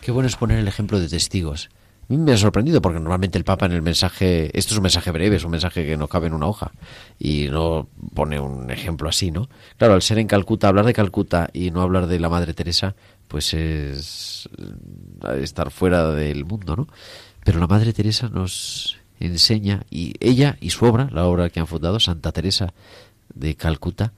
[0.00, 1.70] Qué bueno es poner el ejemplo de testigos.
[2.10, 4.82] A mí me ha sorprendido porque normalmente el Papa en el mensaje, esto es un
[4.82, 6.72] mensaje breve, es un mensaje que no cabe en una hoja
[7.16, 9.48] y no pone un ejemplo así, ¿no?
[9.76, 12.96] Claro, al ser en Calcuta, hablar de Calcuta y no hablar de la Madre Teresa,
[13.28, 14.48] pues es
[15.40, 16.88] estar fuera del mundo, ¿no?
[17.44, 21.66] Pero la Madre Teresa nos enseña y ella y su obra, la obra que han
[21.66, 22.72] fundado Santa Teresa
[23.34, 24.12] de Calcuta,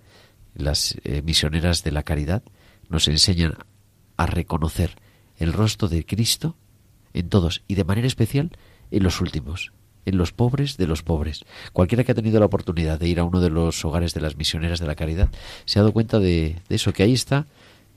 [0.55, 2.43] las eh, misioneras de la caridad,
[2.89, 3.55] nos enseñan
[4.17, 4.97] a reconocer
[5.39, 6.57] el rostro de Cristo
[7.15, 8.51] en todos y de manera especial
[8.91, 9.73] en los últimos,
[10.05, 11.45] en los pobres de los pobres.
[11.73, 14.37] Cualquiera que ha tenido la oportunidad de ir a uno de los hogares de las
[14.37, 15.31] misioneras de la caridad
[15.65, 17.47] se ha dado cuenta de, de eso, que ahí está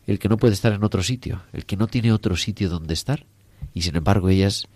[0.07, 2.93] el que no puede estar en otro sitio, el que no tiene otro sitio donde
[2.93, 3.25] estar
[3.73, 4.67] y sin embargo ellas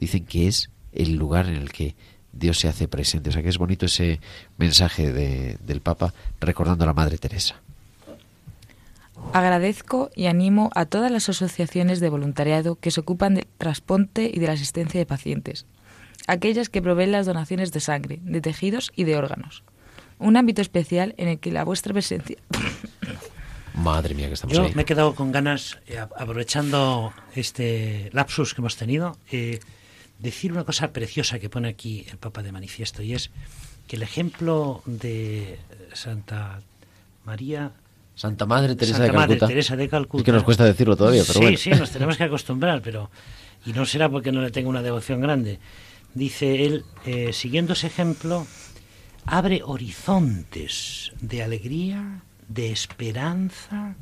[0.00, 1.94] dicen que es el lugar en el que
[2.32, 3.30] Dios se hace presente.
[3.30, 4.20] O sea que es bonito ese
[4.58, 7.56] mensaje de- del Papa recordando a la Madre Teresa.
[9.32, 14.38] Agradezco y animo a todas las asociaciones de voluntariado que se ocupan del trasponte y
[14.38, 15.66] de la asistencia de pacientes,
[16.26, 19.64] aquellas que proveen las donaciones de sangre, de tejidos y de órganos.
[20.18, 22.36] Un ámbito especial en el que la vuestra presencia
[23.78, 24.72] Madre mía que estamos Yo ahí.
[24.74, 29.60] me he quedado con ganas, eh, aprovechando este lapsus que hemos tenido, eh,
[30.18, 33.30] decir una cosa preciosa que pone aquí el Papa de Manifiesto, y es
[33.86, 35.58] que el ejemplo de
[35.92, 36.60] Santa
[37.24, 37.72] María
[38.14, 39.46] Santa Madre Teresa Santa de Madre Calcuta.
[39.46, 40.20] Teresa de Calcuta.
[40.22, 41.56] Es que nos cuesta decirlo todavía, pero sí, bueno.
[41.58, 43.10] sí, nos tenemos que acostumbrar, pero
[43.64, 45.60] y no será porque no le tenga una devoción grande.
[46.14, 48.46] Dice él, eh, siguiendo ese ejemplo,
[49.24, 53.94] abre horizontes de alegría, de esperanza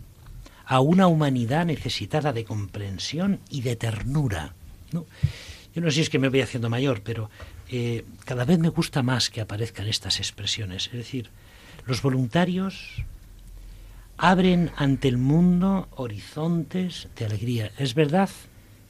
[0.64, 4.54] a una humanidad necesitada de comprensión y de ternura.
[4.92, 7.30] Yo no sé si es que me voy haciendo mayor, pero
[7.68, 10.86] eh, cada vez me gusta más que aparezcan estas expresiones.
[10.86, 11.30] Es decir,
[11.86, 13.04] los voluntarios
[14.16, 17.70] abren ante el mundo horizontes de alegría.
[17.78, 18.30] Es verdad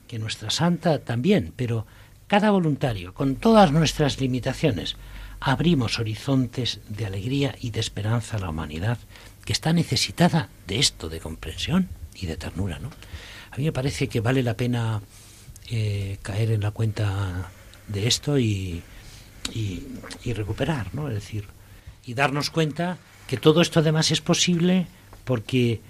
[0.06, 1.86] que nuestra santa también, pero
[2.26, 4.96] cada voluntario, con todas nuestras limitaciones,
[5.40, 8.98] abrimos horizontes de alegría y de esperanza a la humanidad
[9.46, 12.78] que está necesitada de esto, de comprensión y de ternura.
[12.80, 12.90] ¿no?
[13.52, 15.00] A mí me parece que vale la pena
[15.70, 17.50] eh, caer en la cuenta
[17.86, 18.82] de esto y,
[19.54, 21.08] y, recuperar, ¿no?
[21.08, 21.46] es decir,
[22.04, 24.88] y darnos cuenta que todo esto además es posible
[25.24, 25.80] porque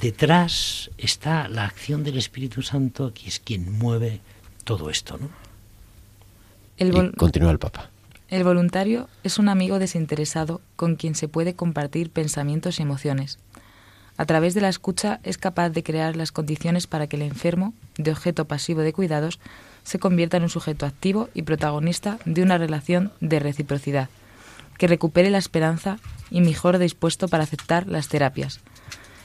[0.00, 4.20] detrás está la acción del Espíritu Santo, que es quien mueve
[4.62, 5.28] todo esto, ¿no?
[7.16, 7.90] Continúa el Papa.
[8.30, 13.38] El voluntario es un amigo desinteresado con quien se puede compartir pensamientos y emociones.
[14.16, 17.74] A través de la escucha es capaz de crear las condiciones para que el enfermo,
[17.98, 19.40] de objeto pasivo de cuidados,
[19.82, 24.08] se convierta en un sujeto activo y protagonista de una relación de reciprocidad,
[24.78, 25.98] que recupere la esperanza
[26.30, 28.60] y mejor dispuesto para aceptar las terapias.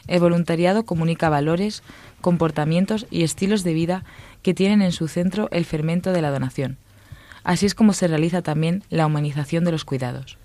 [0.07, 1.83] El voluntariado comunica valores,
[2.21, 4.03] comportamientos y estilos de vida
[4.41, 6.77] que tienen en su centro el fermento de la donación.
[7.45, 10.37] Así es como se realiza también la humanización de los cuidados.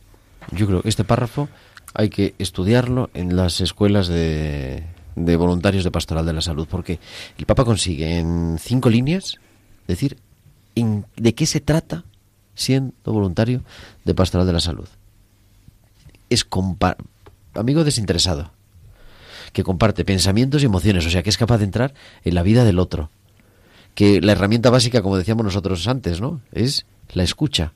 [0.53, 1.49] Yo creo que este párrafo
[1.95, 4.85] hay que estudiarlo en las escuelas de,
[5.17, 7.01] de voluntarios de Pastoral de la Salud, porque
[7.39, 9.39] el Papa consigue en cinco líneas
[9.89, 10.19] decir
[10.77, 12.05] en- de qué se trata
[12.55, 13.63] siendo voluntario
[14.05, 14.87] de Pastoral de la Salud.
[16.29, 16.47] Es
[17.55, 18.51] amigo desinteresado,
[19.53, 21.95] que comparte pensamientos y emociones, o sea, que es capaz de entrar
[22.25, 23.11] en la vida del otro.
[23.95, 26.41] Que la herramienta básica, como decíamos nosotros antes, ¿no?
[26.53, 27.73] Es la escucha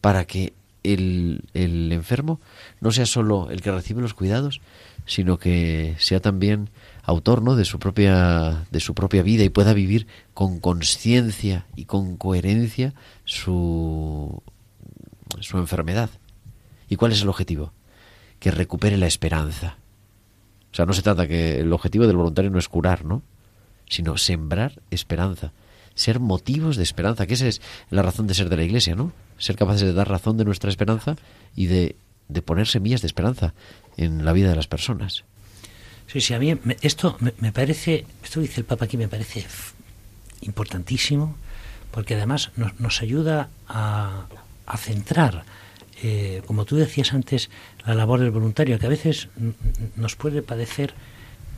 [0.00, 0.52] para que
[0.84, 2.40] el, el enfermo
[2.80, 4.60] no sea solo el que recibe los cuidados,
[5.06, 6.70] sino que sea también
[7.02, 7.56] autor ¿no?
[7.56, 12.94] de su propia de su propia vida y pueda vivir con conciencia y con coherencia
[13.24, 14.42] su
[15.40, 16.10] su enfermedad.
[16.88, 17.72] ¿Y cuál es el objetivo?
[18.38, 19.76] Que recupere la esperanza.
[20.72, 23.22] O sea, no se trata que el objetivo del voluntario no es curar, ¿no?
[23.88, 25.52] Sino sembrar esperanza,
[25.94, 27.60] ser motivos de esperanza, que esa es
[27.90, 29.12] la razón de ser de la Iglesia, ¿no?
[29.38, 31.16] Ser capaces de dar razón de nuestra esperanza
[31.56, 31.96] y de,
[32.28, 33.54] de poner semillas de esperanza
[33.96, 35.24] en la vida de las personas.
[36.06, 39.44] Sí, sí, a mí me- esto me, parece, esto dice el Papa aquí me parece
[40.42, 41.36] importantísimo,
[41.90, 44.26] porque además nos, nos ayuda a,
[44.66, 45.44] a centrar,
[46.02, 47.50] eh, como tú decías antes,
[47.84, 49.28] la labor del voluntario, que a veces
[49.96, 50.94] nos puede parecer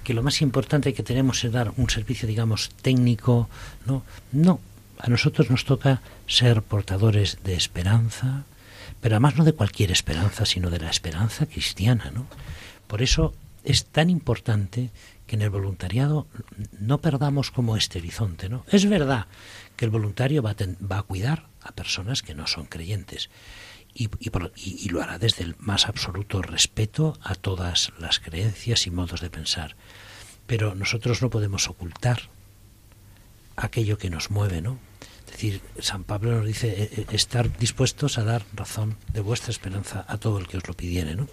[0.05, 3.49] que lo más importante que tenemos es dar un servicio, digamos, técnico,
[3.87, 4.03] ¿no?
[4.33, 4.61] No,
[4.99, 8.45] a nosotros nos toca ser portadores de esperanza,
[9.01, 12.27] pero además no de cualquier esperanza, sino de la esperanza cristiana, ¿no?
[12.87, 13.35] Por eso
[13.65, 14.91] es tan importante
[15.27, 16.27] que en el voluntariado
[16.81, 18.65] no perdamos como este horizonte, ¿no?
[18.71, 19.27] Es verdad
[19.77, 23.31] que el voluntario va ten- va a cuidar a personas que no son creyentes
[23.95, 28.91] y, y y- lo hará desde el más absoluto respeto a todas las creencias y
[28.91, 29.77] modos de pensar.
[30.47, 32.23] Pero nosotros no podemos ocultar
[33.57, 34.79] aquello que nos mueve, ¿no?
[35.27, 39.51] Es decir, San Pablo nos dice eh, eh, estar dispuestos a dar razón de vuestra
[39.51, 41.29] esperanza a todo el que os lo pidiere, ¿no?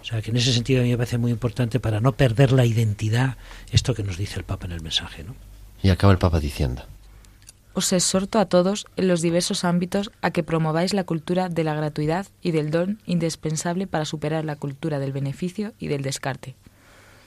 [0.00, 2.52] O sea, que en ese sentido a mí me parece muy importante para no perder
[2.52, 3.36] la identidad,
[3.70, 5.36] esto que nos dice el Papa en el mensaje, ¿no?
[5.82, 6.84] Y acaba el Papa diciendo,
[7.72, 11.74] Os exhorto a todos en los diversos ámbitos a que promováis la cultura de la
[11.74, 16.56] gratuidad y del don indispensable para superar la cultura del beneficio y del descarte.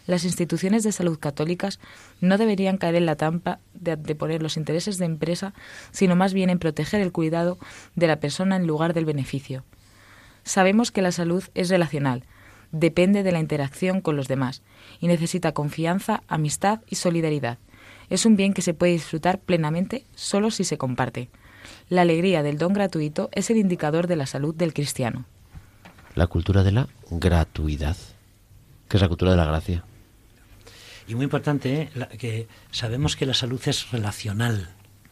[0.05, 1.79] Las instituciones de salud católicas
[2.19, 5.53] no deberían caer en la trampa de anteponer los intereses de empresa,
[5.91, 7.57] sino más bien en proteger el cuidado
[7.95, 9.63] de la persona en lugar del beneficio.
[10.43, 12.25] Sabemos que la salud es relacional,
[12.73, 14.61] depende de la interacción con los demás
[14.99, 17.59] y necesita confianza, amistad y solidaridad.
[18.13, 21.29] Es un bien que se puede disfrutar plenamente solo si se comparte.
[21.89, 25.25] La alegría del don gratuito es el indicador de la salud del cristiano.
[26.15, 27.97] la cultura de la gratuidad,
[28.87, 29.83] que es la cultura de la gracia.
[31.07, 31.89] Y muy importante, ¿eh?
[31.95, 34.69] La- que sabemos que la salud es relacional.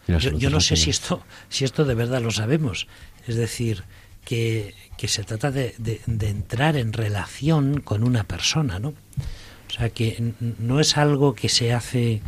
[0.08, 2.86] Yo, no sé si esto, si esto de verdad lo sabemos.
[3.28, 3.84] Es decir,
[4.26, 8.90] que, que se trata de, de- de entrar en relación con una persona, ¿no?
[8.90, 12.22] O sea, que no es algo que se hace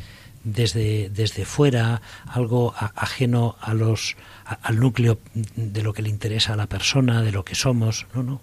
[0.43, 4.15] desde, desde fuera, algo a- ajeno a los,
[4.45, 5.19] al núcleo
[5.55, 8.07] de lo que le interesa a la persona, de lo que somos.
[8.13, 8.41] No, no.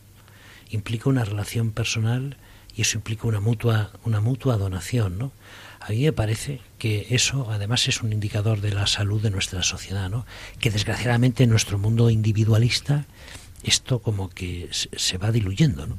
[0.71, 2.37] Implica una relación personal
[2.77, 5.33] y eso implica una mutua, una mutua donación, ¿no?
[5.81, 9.63] A mí me parece que eso además es un indicador de la salud de nuestra
[9.63, 10.27] sociedad, ¿no?
[10.61, 13.07] Que desgraciadamente en nuestro mundo individualista
[13.63, 15.99] esto como que se- va diluyendo, ¿no?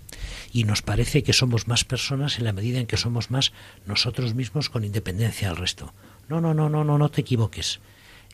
[0.51, 3.51] Y nos parece que somos más personas en la medida en que somos más
[3.85, 5.93] nosotros mismos con independencia del resto.
[6.29, 7.79] No, no, no, no, no, no te equivoques.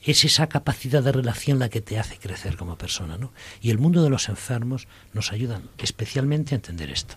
[0.04, 3.32] Es esa capacidad de relación la que te hace crecer como persona, ¿no?
[3.62, 7.16] Y el mundo de los enfermos nos ayudan especialmente a entender esto.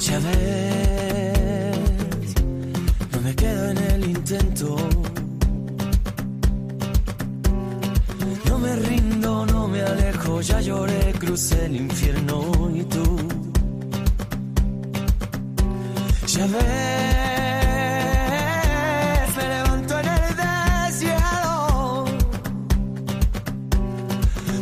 [0.00, 1.78] Ya ves,
[3.36, 4.76] quedo en el intento.
[8.60, 13.16] No me yo ya lloré, crucé el infierno y tú.
[16.26, 16.60] Ya ves,
[19.36, 20.36] me levanto en el
[20.90, 22.04] desierto.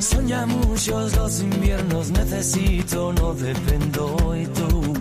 [0.00, 4.94] Soña muchos los inviernos, necesito, no dependo y tú.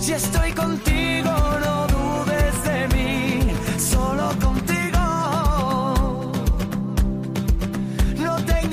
[0.00, 1.32] Si estoy contigo,
[1.64, 1.89] no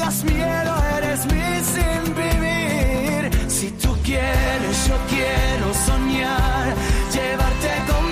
[0.08, 3.30] Tengas miedo, eres mi sin vivir.
[3.50, 6.74] Si tú quieres, yo quiero soñar,
[7.12, 8.07] llevarte conmigo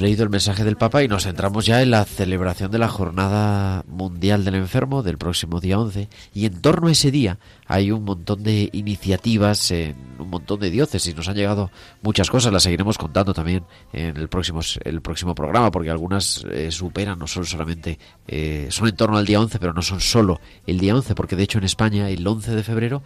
[0.00, 3.84] leído el mensaje del Papa y nos centramos ya en la celebración de la Jornada
[3.86, 6.08] Mundial del Enfermo del próximo día 11.
[6.34, 10.70] Y en torno a ese día hay un montón de iniciativas en un montón de
[10.70, 11.14] diócesis.
[11.14, 11.70] Nos han llegado
[12.02, 16.70] muchas cosas, las seguiremos contando también en el próximo, el próximo programa, porque algunas eh,
[16.70, 20.40] superan, no son solamente, eh, son en torno al día 11, pero no son solo
[20.66, 23.02] el día 11, porque de hecho en España el 11 de febrero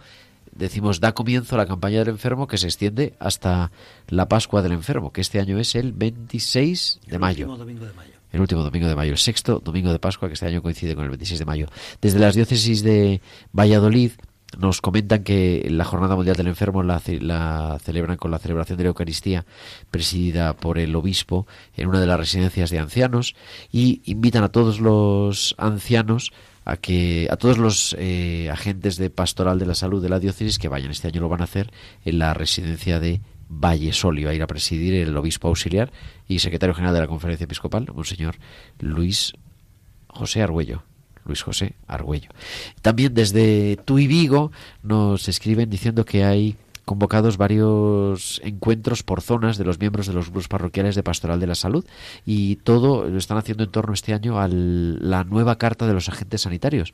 [0.55, 3.71] decimos da comienzo la campaña del enfermo que se extiende hasta
[4.07, 7.45] la Pascua del enfermo, que este año es el 26 de mayo.
[7.45, 8.11] Último domingo de mayo.
[8.31, 11.03] El último domingo de mayo, el sexto domingo de Pascua, que este año coincide con
[11.05, 11.67] el 26 de mayo.
[12.01, 13.21] Desde las diócesis de
[13.53, 14.11] Valladolid
[14.59, 18.77] nos comentan que la Jornada Mundial del Enfermo la, ce- la celebran con la celebración
[18.77, 19.45] de la Eucaristía
[19.91, 21.45] presidida por el obispo
[21.75, 23.35] en una de las residencias de ancianos
[23.71, 26.31] y invitan a todos los ancianos
[26.65, 30.57] a que a todos los eh, agentes de pastoral de la salud de la diócesis
[30.59, 31.71] que vayan este año lo van a hacer
[32.03, 35.91] en la residencia de Valle Solio a ir a presidir el obispo auxiliar
[36.27, 38.35] y secretario general de la conferencia episcopal monseñor
[38.79, 39.33] Luis
[40.07, 40.83] José Argüello
[41.25, 42.29] Luis José Argüello.
[42.81, 44.51] También desde Tui Vigo
[44.83, 46.55] nos escriben diciendo que hay
[46.85, 51.47] convocados varios encuentros por zonas de los miembros de los grupos parroquiales de Pastoral de
[51.47, 51.85] la Salud
[52.25, 56.07] y todo lo están haciendo en torno este año a la nueva carta de los
[56.09, 56.93] agentes sanitarios.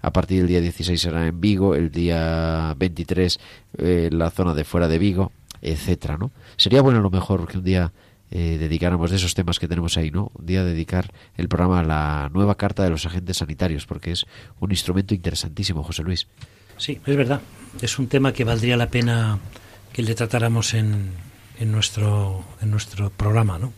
[0.00, 3.40] A partir del día 16 será en Vigo, el día 23
[3.78, 5.32] eh, la zona de fuera de Vigo,
[5.62, 6.30] etcétera, ¿no?
[6.56, 7.92] Sería bueno a lo mejor que un día
[8.30, 10.30] eh, dedicáramos de esos temas que tenemos ahí, ¿no?
[10.34, 14.26] Un día dedicar el programa a la nueva carta de los agentes sanitarios, porque es
[14.60, 16.28] un instrumento interesantísimo, José Luis.
[16.76, 17.40] Sí, es verdad.
[17.80, 19.38] Es un tema que valdría la pena
[19.92, 21.12] que le tratáramos en,
[21.58, 23.72] en nuestro, en nuestro programa, ¿no?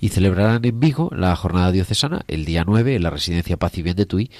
[0.00, 3.82] Y celebrarán en Vigo la jornada diocesana el día 9 en la residencia Paz y
[3.82, 4.30] Bien de Tui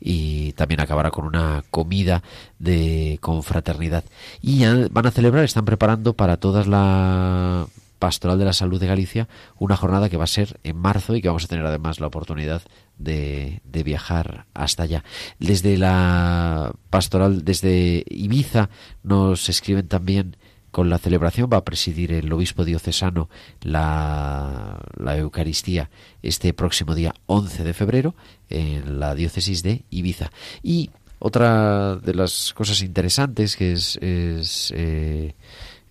[0.00, 2.22] y también acabará con una comida
[2.58, 4.04] de confraternidad.
[4.40, 7.66] Y ya van a celebrar, están preparando para toda la
[7.98, 9.28] Pastoral de la Salud de Galicia
[9.60, 12.08] una jornada que va a ser en marzo y que vamos a tener además la
[12.08, 12.62] oportunidad
[13.02, 15.04] de, viajar hasta allá.
[15.38, 18.70] Desde la Pastoral, desde Ibiza
[19.02, 20.36] nos escriben también
[20.70, 23.28] con la celebración va a presidir el obispo diocesano
[23.60, 25.90] la, la, Eucaristía
[26.22, 28.14] este próximo día 11 de febrero
[28.48, 30.32] en la diócesis de Ibiza.
[30.62, 30.90] Y
[31.24, 35.34] otra de las cosas interesantes que es, es eh,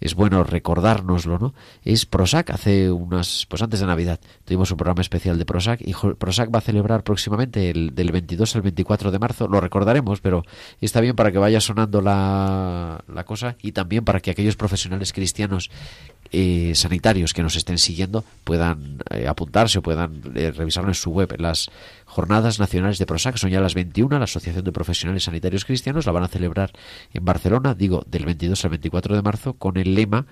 [0.01, 1.53] es bueno recordárnoslo, ¿no?
[1.83, 5.93] Es Prosac, hace unas, pues antes de Navidad, tuvimos un programa especial de Prosac y
[5.93, 10.43] Prosac va a celebrar próximamente el, del 22 al 24 de marzo, lo recordaremos, pero
[10.81, 15.13] está bien para que vaya sonando la, la cosa y también para que aquellos profesionales
[15.13, 15.69] cristianos
[16.31, 21.11] eh, sanitarios que nos estén siguiendo puedan eh, apuntarse o puedan eh, revisarlo en su
[21.11, 21.35] web.
[21.37, 21.69] Las
[22.05, 26.13] jornadas nacionales de Prosac son ya las 21, la Asociación de Profesionales Sanitarios Cristianos la
[26.13, 26.71] van a celebrar
[27.13, 30.25] en Barcelona, digo, del 22 al 24 de marzo, con el lema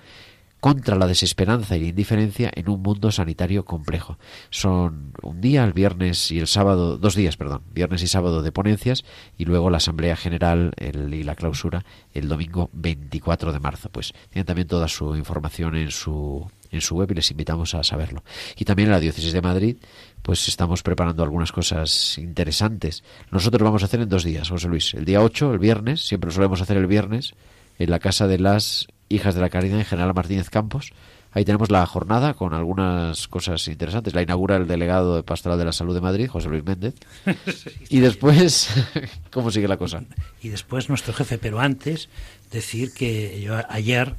[0.60, 4.18] contra la desesperanza y la indiferencia en un mundo sanitario complejo.
[4.50, 8.52] Son un día, el viernes y el sábado, dos días, perdón, viernes y sábado de
[8.52, 9.04] ponencias
[9.36, 13.88] y luego la Asamblea General el, y la clausura el domingo 24 de marzo.
[13.90, 17.82] Pues tienen también toda su información en su en su web y les invitamos a
[17.82, 18.22] saberlo.
[18.56, 19.76] Y también en la Diócesis de Madrid,
[20.22, 23.02] pues estamos preparando algunas cosas interesantes.
[23.32, 24.94] Nosotros vamos a hacer en dos días, José Luis.
[24.94, 27.34] El día 8, el viernes, siempre lo solemos hacer el viernes,
[27.78, 30.92] en la Casa de las Hijas de la Caridad en General Martínez Campos,
[31.32, 34.14] Ahí tenemos la jornada con algunas cosas interesantes.
[34.14, 36.94] La inaugura el delegado de Pastoral de la Salud de Madrid, José Luis Méndez.
[37.88, 38.68] y después,
[39.30, 40.02] ¿cómo sigue la cosa?
[40.42, 42.08] Y después nuestro jefe, pero antes
[42.50, 44.14] decir que yo, ayer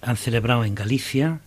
[0.00, 1.40] han celebrado en Galicia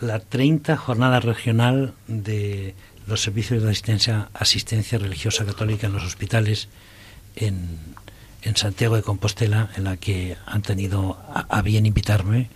[0.00, 2.74] la 30 jornada regional de
[3.06, 6.68] los servicios de asistencia, asistencia religiosa católica en los hospitales
[7.36, 7.78] en,
[8.42, 12.48] en Santiago de Compostela, en la que han tenido a, a bien invitarme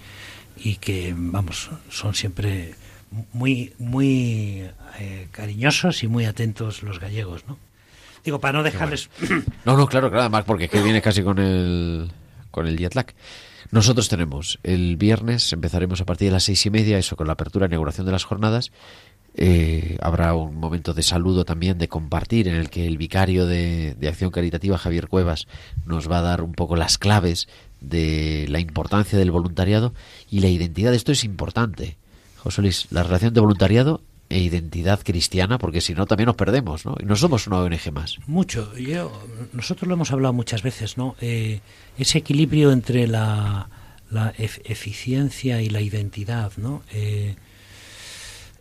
[0.57, 2.75] y que, vamos, son siempre
[3.33, 4.65] muy, muy
[4.99, 7.59] eh, cariñosos y muy atentos los gallegos, ¿no?
[8.25, 9.11] Digo, para no dejarles...
[9.65, 12.11] No, no, claro, claro, además porque es que viene casi con el,
[12.51, 13.13] con el jet lag.
[13.71, 17.35] Nosotros tenemos el viernes, empezaremos a partir de las seis y media, eso con la
[17.35, 18.73] apertura e inauguración de las jornadas.
[19.37, 23.95] Eh, habrá un momento de saludo también, de compartir, en el que el vicario de,
[23.95, 25.47] de Acción Caritativa, Javier Cuevas,
[25.87, 27.49] nos va a dar un poco las claves
[27.81, 29.93] de la importancia del voluntariado
[30.31, 30.95] y la identidad.
[30.95, 31.97] Esto es importante,
[32.39, 36.87] José Luis, la relación de voluntariado e identidad cristiana, porque si no también nos perdemos,
[36.87, 36.97] ¿no?
[37.01, 38.19] Y no somos una ONG más.
[38.27, 38.75] Mucho.
[38.77, 39.13] Yo,
[39.53, 41.15] nosotros lo hemos hablado muchas veces, ¿no?
[41.21, 41.61] Eh,
[41.99, 43.69] ese equilibrio entre la,
[44.11, 46.83] la ef- eficiencia y la identidad, ¿no?
[46.93, 47.35] Eh,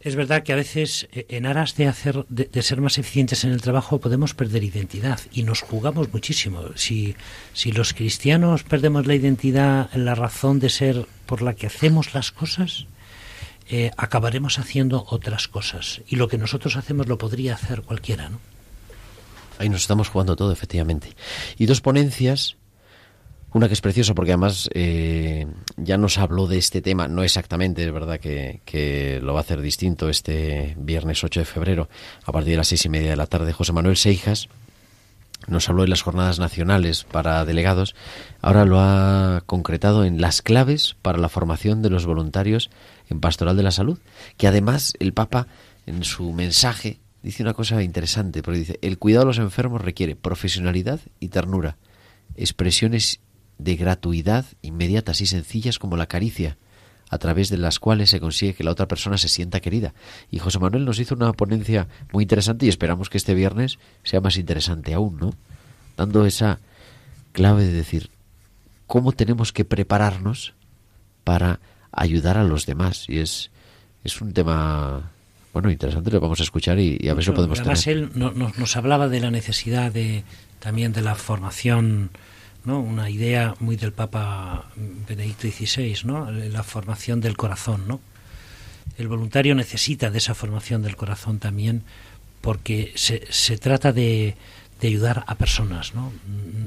[0.03, 3.51] es verdad que a veces, eh, en aras de hacer, de, ser más eficientes en
[3.51, 6.61] el trabajo, podemos perder identidad y nos jugamos muchísimo.
[6.75, 7.15] Si,
[7.53, 12.31] si los cristianos perdemos la identidad, la razón de ser por la que hacemos las
[12.31, 12.85] cosas,
[13.69, 16.01] eh, acabaremos haciendo otras cosas.
[16.07, 18.39] Y lo que nosotros hacemos lo podría hacer cualquiera, ¿no?
[19.57, 21.15] Ahí nos estamos jugando todo, efectivamente.
[21.57, 22.57] Y dos ponencias,
[23.53, 25.47] una que es preciosa porque además eh,
[25.77, 29.43] ya nos habló de este tema, no exactamente, es verdad que, que lo va a
[29.43, 31.89] hacer distinto este viernes 8 de febrero
[32.25, 33.53] a partir de las seis y media de la tarde.
[33.53, 34.49] José Manuel Seijas
[35.47, 37.95] nos habló de las jornadas nacionales para delegados,
[38.41, 42.69] ahora lo ha concretado en las claves para la formación de los voluntarios
[43.09, 43.99] en Pastoral de la Salud,
[44.37, 45.47] que además el Papa
[45.85, 50.15] en su mensaje dice una cosa interesante, porque dice, el cuidado de los enfermos requiere
[50.15, 51.77] profesionalidad y ternura,
[52.35, 53.19] expresiones
[53.57, 56.57] de gratuidad inmediatas y sencillas como la caricia,
[57.09, 59.93] a través de las cuales se consigue que la otra persona se sienta querida.
[60.31, 64.19] Y José Manuel nos hizo una ponencia muy interesante y esperamos que este viernes sea
[64.19, 65.33] más interesante aún, ¿no?
[65.95, 66.59] Dando esa
[67.33, 68.09] clave de decir
[68.87, 70.53] cómo tenemos que prepararnos
[71.23, 71.59] para
[71.91, 73.05] ayudar a los demás.
[73.07, 73.51] Y es,
[74.03, 75.11] es un tema,
[75.53, 77.97] bueno, interesante, lo vamos a escuchar y, y a ver si lo podemos Además, tener.
[78.05, 80.23] él no- nos, nos hablaba de la necesidad de
[80.59, 82.09] también de la formación,
[82.65, 82.79] ¿no?
[82.79, 84.69] Una idea muy del Papa
[85.07, 86.31] Benedicto XVI, ¿no?
[86.31, 87.99] La formación del corazón, ¿no?
[88.97, 91.83] El voluntario necesita de esa formación del corazón también
[92.41, 94.35] porque se, trata de,
[94.81, 96.11] de ayudar a personas, ¿no?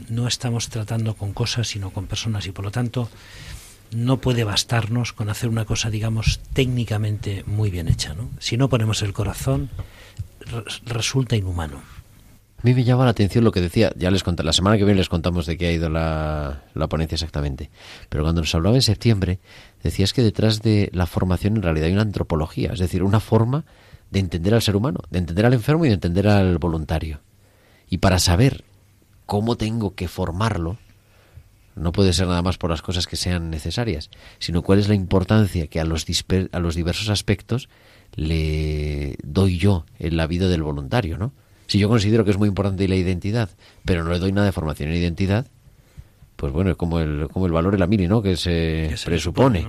[0.09, 3.09] No estamos tratando con cosas, sino con personas y por lo tanto
[3.93, 8.29] no puede bastarnos con hacer una cosa, digamos, técnicamente muy bien hecha, ¿no?
[8.41, 9.71] Si no ponemos el corazón,
[10.41, 11.83] re- resulta inhumano.
[12.67, 14.99] Mí me llama la atención lo que decía, ya les conté, la semana que viene
[14.99, 17.71] les contamos de qué ha ido la, la ponencia exactamente,
[18.09, 19.39] pero cuando nos hablaba en septiembre,
[19.85, 23.65] decías que detrás de la formación en realidad hay una antropología, es decir, una forma
[24.11, 27.21] de entender al ser humano, de entender al enfermo y de entender al voluntario.
[27.89, 28.65] Y para saber
[29.27, 30.77] cómo tengo que formarlo,
[31.77, 34.11] no puede ser nada más por las cosas que sean necesarias,
[34.41, 36.05] sino cuál es la importancia que a los,
[36.51, 37.69] a los diversos aspectos
[38.17, 41.33] le doy yo en la vida del voluntario, ¿no?
[41.67, 43.51] Si yo considero que es muy importante la identidad,
[43.85, 45.47] pero no le doy nada de formación en identidad,
[46.37, 48.23] pues bueno, es como el, como el valor de la mili, ¿no?
[48.23, 49.69] Que se, Que se presupone.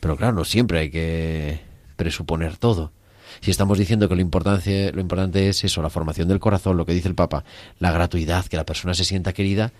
[0.00, 1.60] Pero claro, no siempre hay que
[1.96, 2.92] presuponer todo.
[3.40, 6.84] Si estamos diciendo que lo importante, lo importante es eso, la formación del corazón, lo
[6.84, 7.44] que dice el Papa,
[7.78, 9.72] la gratuidad, que la persona se sienta querida,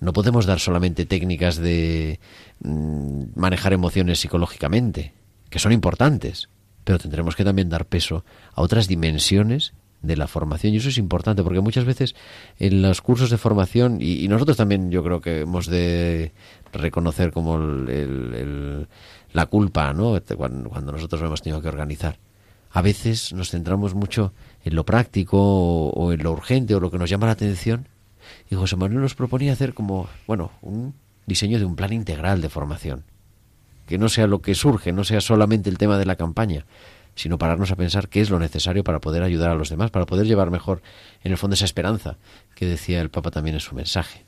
[0.00, 2.20] no podemos dar solamente técnicas de
[2.60, 5.14] mm, manejar emociones psicológicamente,
[5.50, 6.48] que son importantes,
[6.84, 10.98] pero tendremos que también dar peso a otras dimensiones de la formación y eso es
[10.98, 12.14] importante porque muchas veces
[12.58, 16.32] en los cursos de formación y, nosotros también yo creo que hemos de
[16.72, 18.88] reconocer como el-
[19.32, 22.18] la culpa no Este, cuando, cuando nosotros lo hemos tenido que organizar.
[22.70, 24.32] A veces nos centramos mucho
[24.64, 27.88] en lo práctico o, o en lo urgente o lo que nos llama la atención
[28.50, 30.94] y José Manuel nos proponía hacer como bueno un
[31.26, 33.04] diseño de un plan integral de formación.
[33.86, 36.64] Que no sea lo que surge, no sea solamente el tema de la campaña,
[37.14, 40.06] sino pararnos a pensar qué es lo necesario para poder ayudar a los demás, para
[40.06, 40.82] poder llevar mejor,
[41.22, 42.16] en el fondo, esa esperanza
[42.54, 44.24] que decía el Papa también en su mensaje.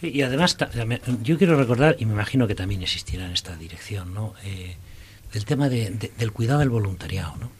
[0.00, 0.56] Sí, y además,
[1.22, 4.34] yo quiero recordar, y me imagino que también existirá en esta dirección, ¿no?
[4.44, 4.76] Eh,
[5.32, 7.50] el tema de- de- del cuidado del voluntariado, ¿no?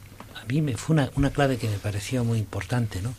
[0.40, 3.12] A mí me fue una, una clave que me pareció muy importante, ¿no?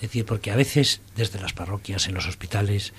[0.00, 2.92] Decir, porque a veces desde las parroquias, en los hospitales,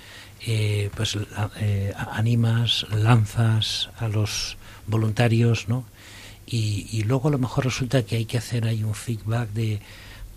[0.46, 1.18] eh, pues
[1.60, 5.84] eh, animas, lanzas a los voluntarios, ¿no?
[6.46, 9.80] Y, y luego a lo mejor resulta que hay que hacer ahí un feedback de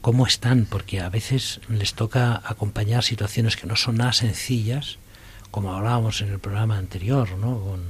[0.02, 4.98] cómo están, porque a veces les toca acompañar situaciones que no son nada sencillas,
[5.52, 7.60] como hablábamos en el programa anterior, ¿no?
[7.60, 7.82] Con,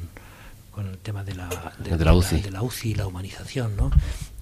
[0.71, 2.41] con el tema de la, De la UCI.
[2.41, 3.91] de la UCI y la humanización, ¿no?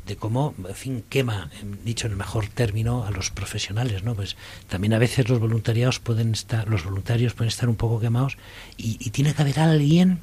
[0.06, 4.16] de cómo, en fin, quema, em, dicho en el mejor término, a los profesionales, ¿no?
[4.16, 4.38] Pues
[4.70, 8.38] también a veces los voluntariados pueden estar, los voluntarios pueden estar un poco quemados
[8.78, 10.22] y, y tiene que haber alguien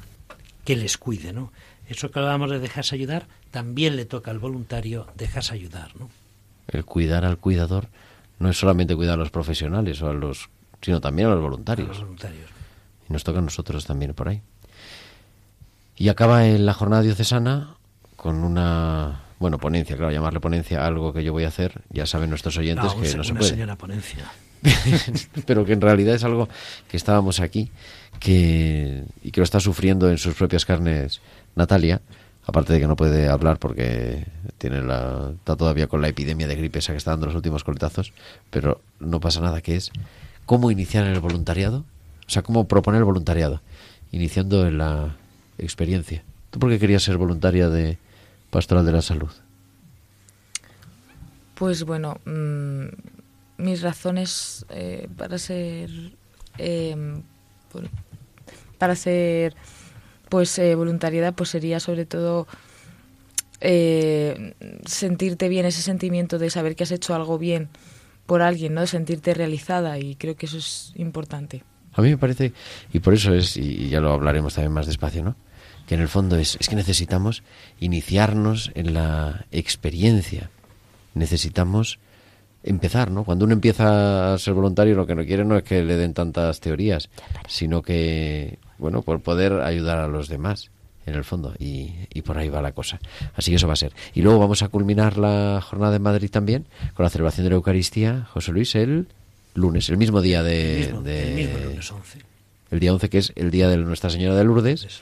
[0.63, 1.51] que les cuide, ¿no?
[1.87, 6.09] Eso que hablábamos de dejarse ayudar, también le toca al voluntario dejarse ayudar, ¿no?
[6.67, 7.87] El cuidar al cuidador
[8.39, 10.49] no es solamente cuidar a los profesionales o a los,
[10.81, 11.87] sino también a los A voluntarios.
[11.89, 12.49] los voluntarios.
[13.09, 14.41] Y nos toca a nosotros también por ahí.
[15.95, 17.75] Y acaba en la jornada diocesana
[18.15, 22.29] con una, bueno, ponencia, claro, llamarle ponencia, algo que yo voy a hacer, ya saben
[22.31, 23.51] nuestros oyentes un que se- no se una puede.
[23.51, 24.25] señora ponencia.
[25.45, 26.49] pero que en realidad es algo
[26.87, 27.69] que estábamos aquí
[28.19, 31.21] que y que lo está sufriendo en sus propias carnes
[31.55, 32.01] Natalia
[32.45, 34.25] aparte de que no puede hablar porque
[34.57, 37.63] tiene la, está todavía con la epidemia de gripe esa que está dando los últimos
[37.63, 38.13] coletazos
[38.49, 39.91] pero no pasa nada que es
[40.45, 41.83] cómo iniciar el voluntariado
[42.27, 43.61] o sea cómo proponer el voluntariado
[44.11, 45.15] iniciando en la
[45.57, 47.97] experiencia ¿tú por qué querías ser voluntaria de
[48.55, 49.31] Pastoral de la Salud?
[51.55, 52.85] Pues bueno, mm,
[53.57, 55.89] mis razones eh, para ser
[56.57, 57.21] eh,
[58.77, 59.55] para ser
[60.29, 62.47] pues eh, voluntariedad pues sería sobre todo
[63.61, 64.53] eh,
[64.85, 67.69] sentirte bien ese sentimiento de saber que has hecho algo bien
[68.25, 68.81] por alguien, ¿no?
[68.81, 71.63] De sentirte realizada y creo que eso es importante.
[71.93, 72.53] A mí me parece,
[72.91, 75.35] y por eso es, y ya lo hablaremos también más despacio, ¿no?
[75.87, 77.43] Que en el fondo es, es que necesitamos
[77.79, 80.49] iniciarnos en la experiencia.
[81.13, 81.99] Necesitamos
[82.63, 83.23] empezar, ¿no?
[83.23, 86.13] Cuando uno empieza a ser voluntario, lo que no quiere no es que le den
[86.13, 87.09] tantas teorías,
[87.47, 90.69] sino que, bueno, por poder ayudar a los demás,
[91.05, 92.99] en el fondo, y, y por ahí va la cosa.
[93.35, 93.93] Así que eso va a ser.
[94.15, 96.65] Y luego vamos a culminar la jornada de Madrid también
[96.95, 99.07] con la celebración de la Eucaristía, José Luis, el
[99.53, 100.81] lunes, el mismo día de...
[100.81, 102.19] el, mismo, de- el mismo lunes 11.
[102.71, 105.01] el día 11, que es el día de Nuestra Señora de Lourdes,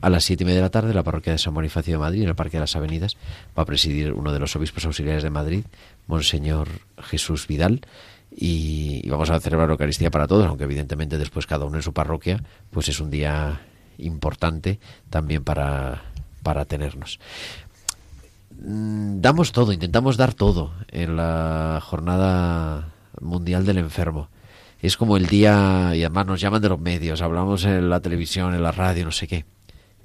[0.00, 2.22] a las siete y media de la tarde, la parroquia de San Bonifacio de Madrid,
[2.22, 3.16] en el Parque de las Avenidas,
[3.56, 5.64] va a presidir uno de los obispos auxiliares de Madrid,
[6.06, 6.68] Monseñor
[7.02, 7.80] Jesús Vidal,
[8.36, 11.92] y, vamos a celebrar la Eucaristía para todos, aunque evidentemente después cada uno en su
[11.92, 13.60] parroquia, pues es un día
[13.98, 16.02] importante también para,
[16.42, 17.20] para tenernos.
[18.60, 24.28] Mm, Damos todo, intentamos dar todo en la jornada mundial del enfermo.
[24.82, 28.54] Es como el día, y además nos llaman de los medios, hablamos en la televisión,
[28.54, 29.44] en la radio, no sé qué.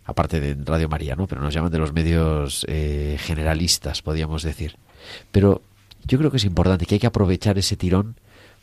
[0.05, 1.27] Aparte de Radio María, ¿no?
[1.27, 4.77] Pero nos llaman de los medios eh, generalistas, podríamos decir.
[5.31, 5.61] Pero
[6.09, 8.15] yo creo que es importante, que hay que aprovechar ese tirón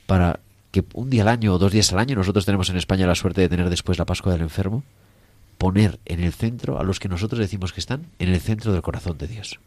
[0.06, 0.40] para
[0.72, 3.14] que un día al año o dos días al año, nosotros tenemos en España la
[3.14, 4.84] suerte de tener después la Pascua del Enfermo,
[5.56, 8.82] poner en el centro a los que nosotros decimos que están en el centro del
[8.82, 9.58] corazón de Dios.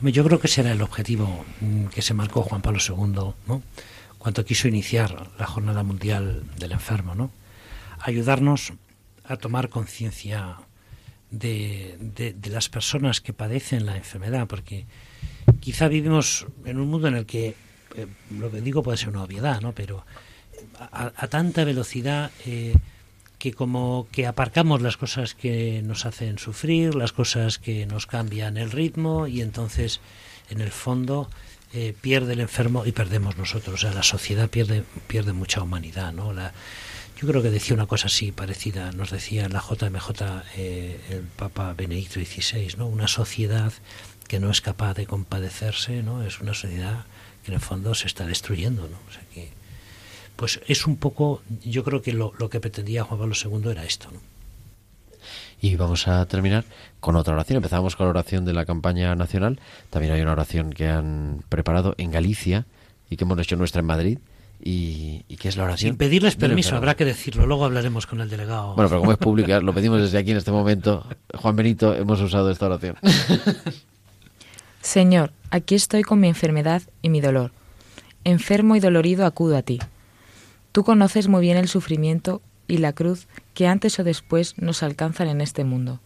[0.00, 3.62] Yo creo que ese era el objetivo mm, que se marcó Juan Pablo II, ¿no?
[4.18, 7.30] Cuando quiso iniciar la Jornada Mundial del Enfermo, ¿no?
[8.00, 8.72] Ayudarnos
[9.24, 10.56] a tomar conciencia
[11.30, 14.86] de, de- de las personas que padecen la enfermedad, porque
[15.60, 17.54] quizá vivimos en un mundo en el que,
[17.96, 19.72] eh, lo que digo puede ser una obviedad, ¿no?
[19.72, 20.04] Pero
[20.78, 22.74] a, a tanta velocidad eh,
[23.38, 28.56] que como que aparcamos las cosas que nos hacen sufrir, las cosas que nos cambian
[28.56, 30.00] el ritmo y entonces
[30.48, 31.28] en el fondo
[31.74, 36.12] eh, pierde el enfermo y perdemos nosotros, o sea, la sociedad pierde pierde mucha humanidad,
[36.12, 36.32] ¿no?
[36.32, 36.52] La,
[37.20, 40.10] yo creo que decía una cosa así parecida, nos decía la JMJ
[40.56, 42.86] eh, el Papa Benedicto XVI, ¿no?
[42.86, 43.72] Una sociedad
[44.32, 46.22] que no es capaz de compadecerse, ¿no?
[46.22, 47.04] Es una sociedad
[47.44, 48.96] que en el fondo se está destruyendo, ¿no?
[49.06, 49.50] O sea que
[50.36, 53.84] pues es un poco, yo creo que lo, lo que pretendía Juan Pablo II era
[53.84, 54.20] esto, ¿no?
[55.60, 56.64] Y vamos a terminar
[56.98, 57.58] con otra oración.
[57.58, 59.60] Empezamos con la oración de la campaña nacional.
[59.90, 62.64] También hay una oración que han preparado en Galicia
[63.10, 64.18] y que hemos hecho nuestra en Madrid.
[64.64, 65.90] Y, y que es la oración.
[65.90, 68.76] Sin pedirles permiso, habrá que decirlo, luego hablaremos con el delegado.
[68.76, 71.06] Bueno, pero como es pública, lo pedimos desde aquí en este momento.
[71.34, 72.96] Juan Benito, hemos usado esta oración.
[74.82, 77.52] Señor, aquí estoy con mi enfermedad y mi dolor.
[78.24, 79.78] Enfermo y dolorido acudo a ti.
[80.72, 85.28] Tú conoces muy bien el sufrimiento y la cruz que antes o después nos alcanzan
[85.28, 86.00] en este mundo.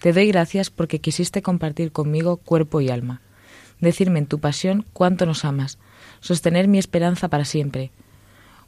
[0.00, 3.20] Te doy gracias porque quisiste compartir conmigo cuerpo y alma,
[3.78, 5.78] decirme en tu pasión cuánto nos amas,
[6.18, 7.92] sostener mi esperanza para siempre.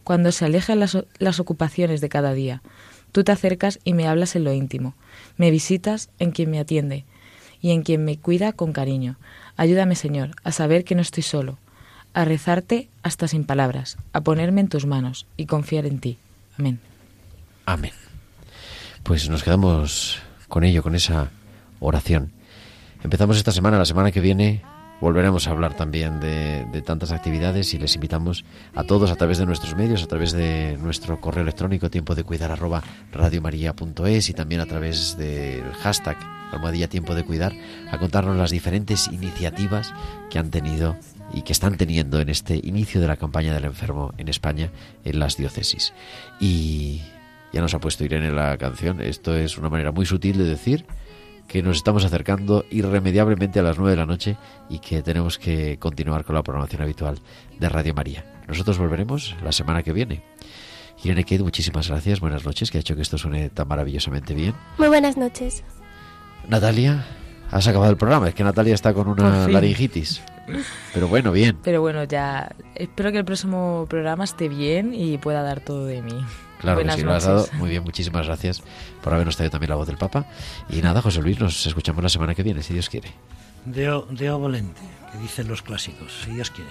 [0.05, 2.63] Cuando se alejan las, las ocupaciones de cada día,
[3.11, 4.95] tú te acercas y me hablas en lo íntimo,
[5.37, 7.05] me visitas en quien me atiende
[7.61, 9.17] y en quien me cuida con cariño.
[9.57, 11.59] Ayúdame, Señor, a saber que no estoy solo,
[12.15, 16.19] a rezarte hasta sin palabras, a ponerme en tus manos y confiar en ti.
[16.59, 16.81] Amén.
[17.67, 17.93] Amén.
[19.03, 21.31] Pues nos quedamos con ello, con esa
[21.79, 22.33] oración.
[23.03, 24.63] Empezamos esta semana, la semana que viene
[25.01, 28.45] volveremos a hablar también de, de, tantas actividades y les invitamos
[28.75, 32.25] a todos a través de nuestros medios, a través de nuestro correo electrónico tiempo de
[32.25, 32.83] cuidar arroba
[33.13, 36.17] radiomaria.es y también a través del hashtag
[36.53, 37.53] almohadilla tiempo de cuidar
[37.91, 39.95] a contarnos las diferentes iniciativas
[40.31, 40.97] que han tenido
[41.33, 44.71] y que están teniendo en este inicio de la campaña del enfermo en España
[45.05, 45.93] en las diócesis.
[46.41, 47.03] Y
[47.53, 50.85] ya nos ha puesto Irene la canción, esto es una manera muy sutil de decir
[51.51, 54.37] que nos estamos acercando irremediablemente a las 9 de la noche
[54.69, 57.19] y que tenemos que continuar con la programación habitual
[57.59, 58.25] de Radio María.
[58.47, 60.23] Nosotros volveremos la semana que viene.
[61.03, 64.55] Irene Kate, muchísimas gracias, buenas noches, que ha hecho que esto suene tan maravillosamente bien.
[64.79, 65.65] Muy buenas noches.
[66.47, 67.05] Natalia,
[67.51, 70.23] has acabado el programa, es que Natalia está con una laringitis.
[70.95, 71.59] Pero bueno, bien.
[71.65, 76.01] Pero bueno, ya espero que el próximo programa esté bien y pueda dar todo de
[76.01, 76.25] mí.
[76.61, 77.47] Claro Buenas que sí, lo has dado.
[77.55, 78.63] Muy bien, muchísimas gracias
[79.03, 80.27] por habernos traído también la voz del Papa.
[80.69, 83.13] Y nada, José Luis, nos escuchamos la semana que viene, si Dios quiere.
[83.65, 84.81] Deo, Deo volente,
[85.11, 86.71] que dicen los clásicos, si Dios quiere.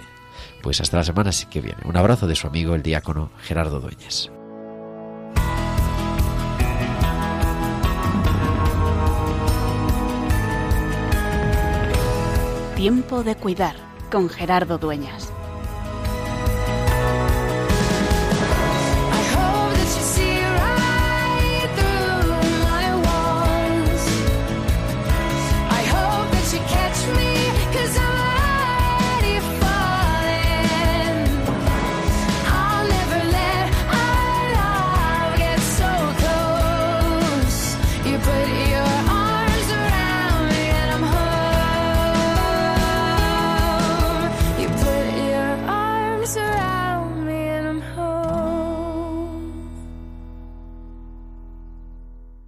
[0.62, 1.78] Pues hasta la semana que viene.
[1.84, 4.30] Un abrazo de su amigo el diácono Gerardo Dueñas.
[12.76, 13.76] Tiempo de cuidar
[14.10, 15.32] con Gerardo Dueñas.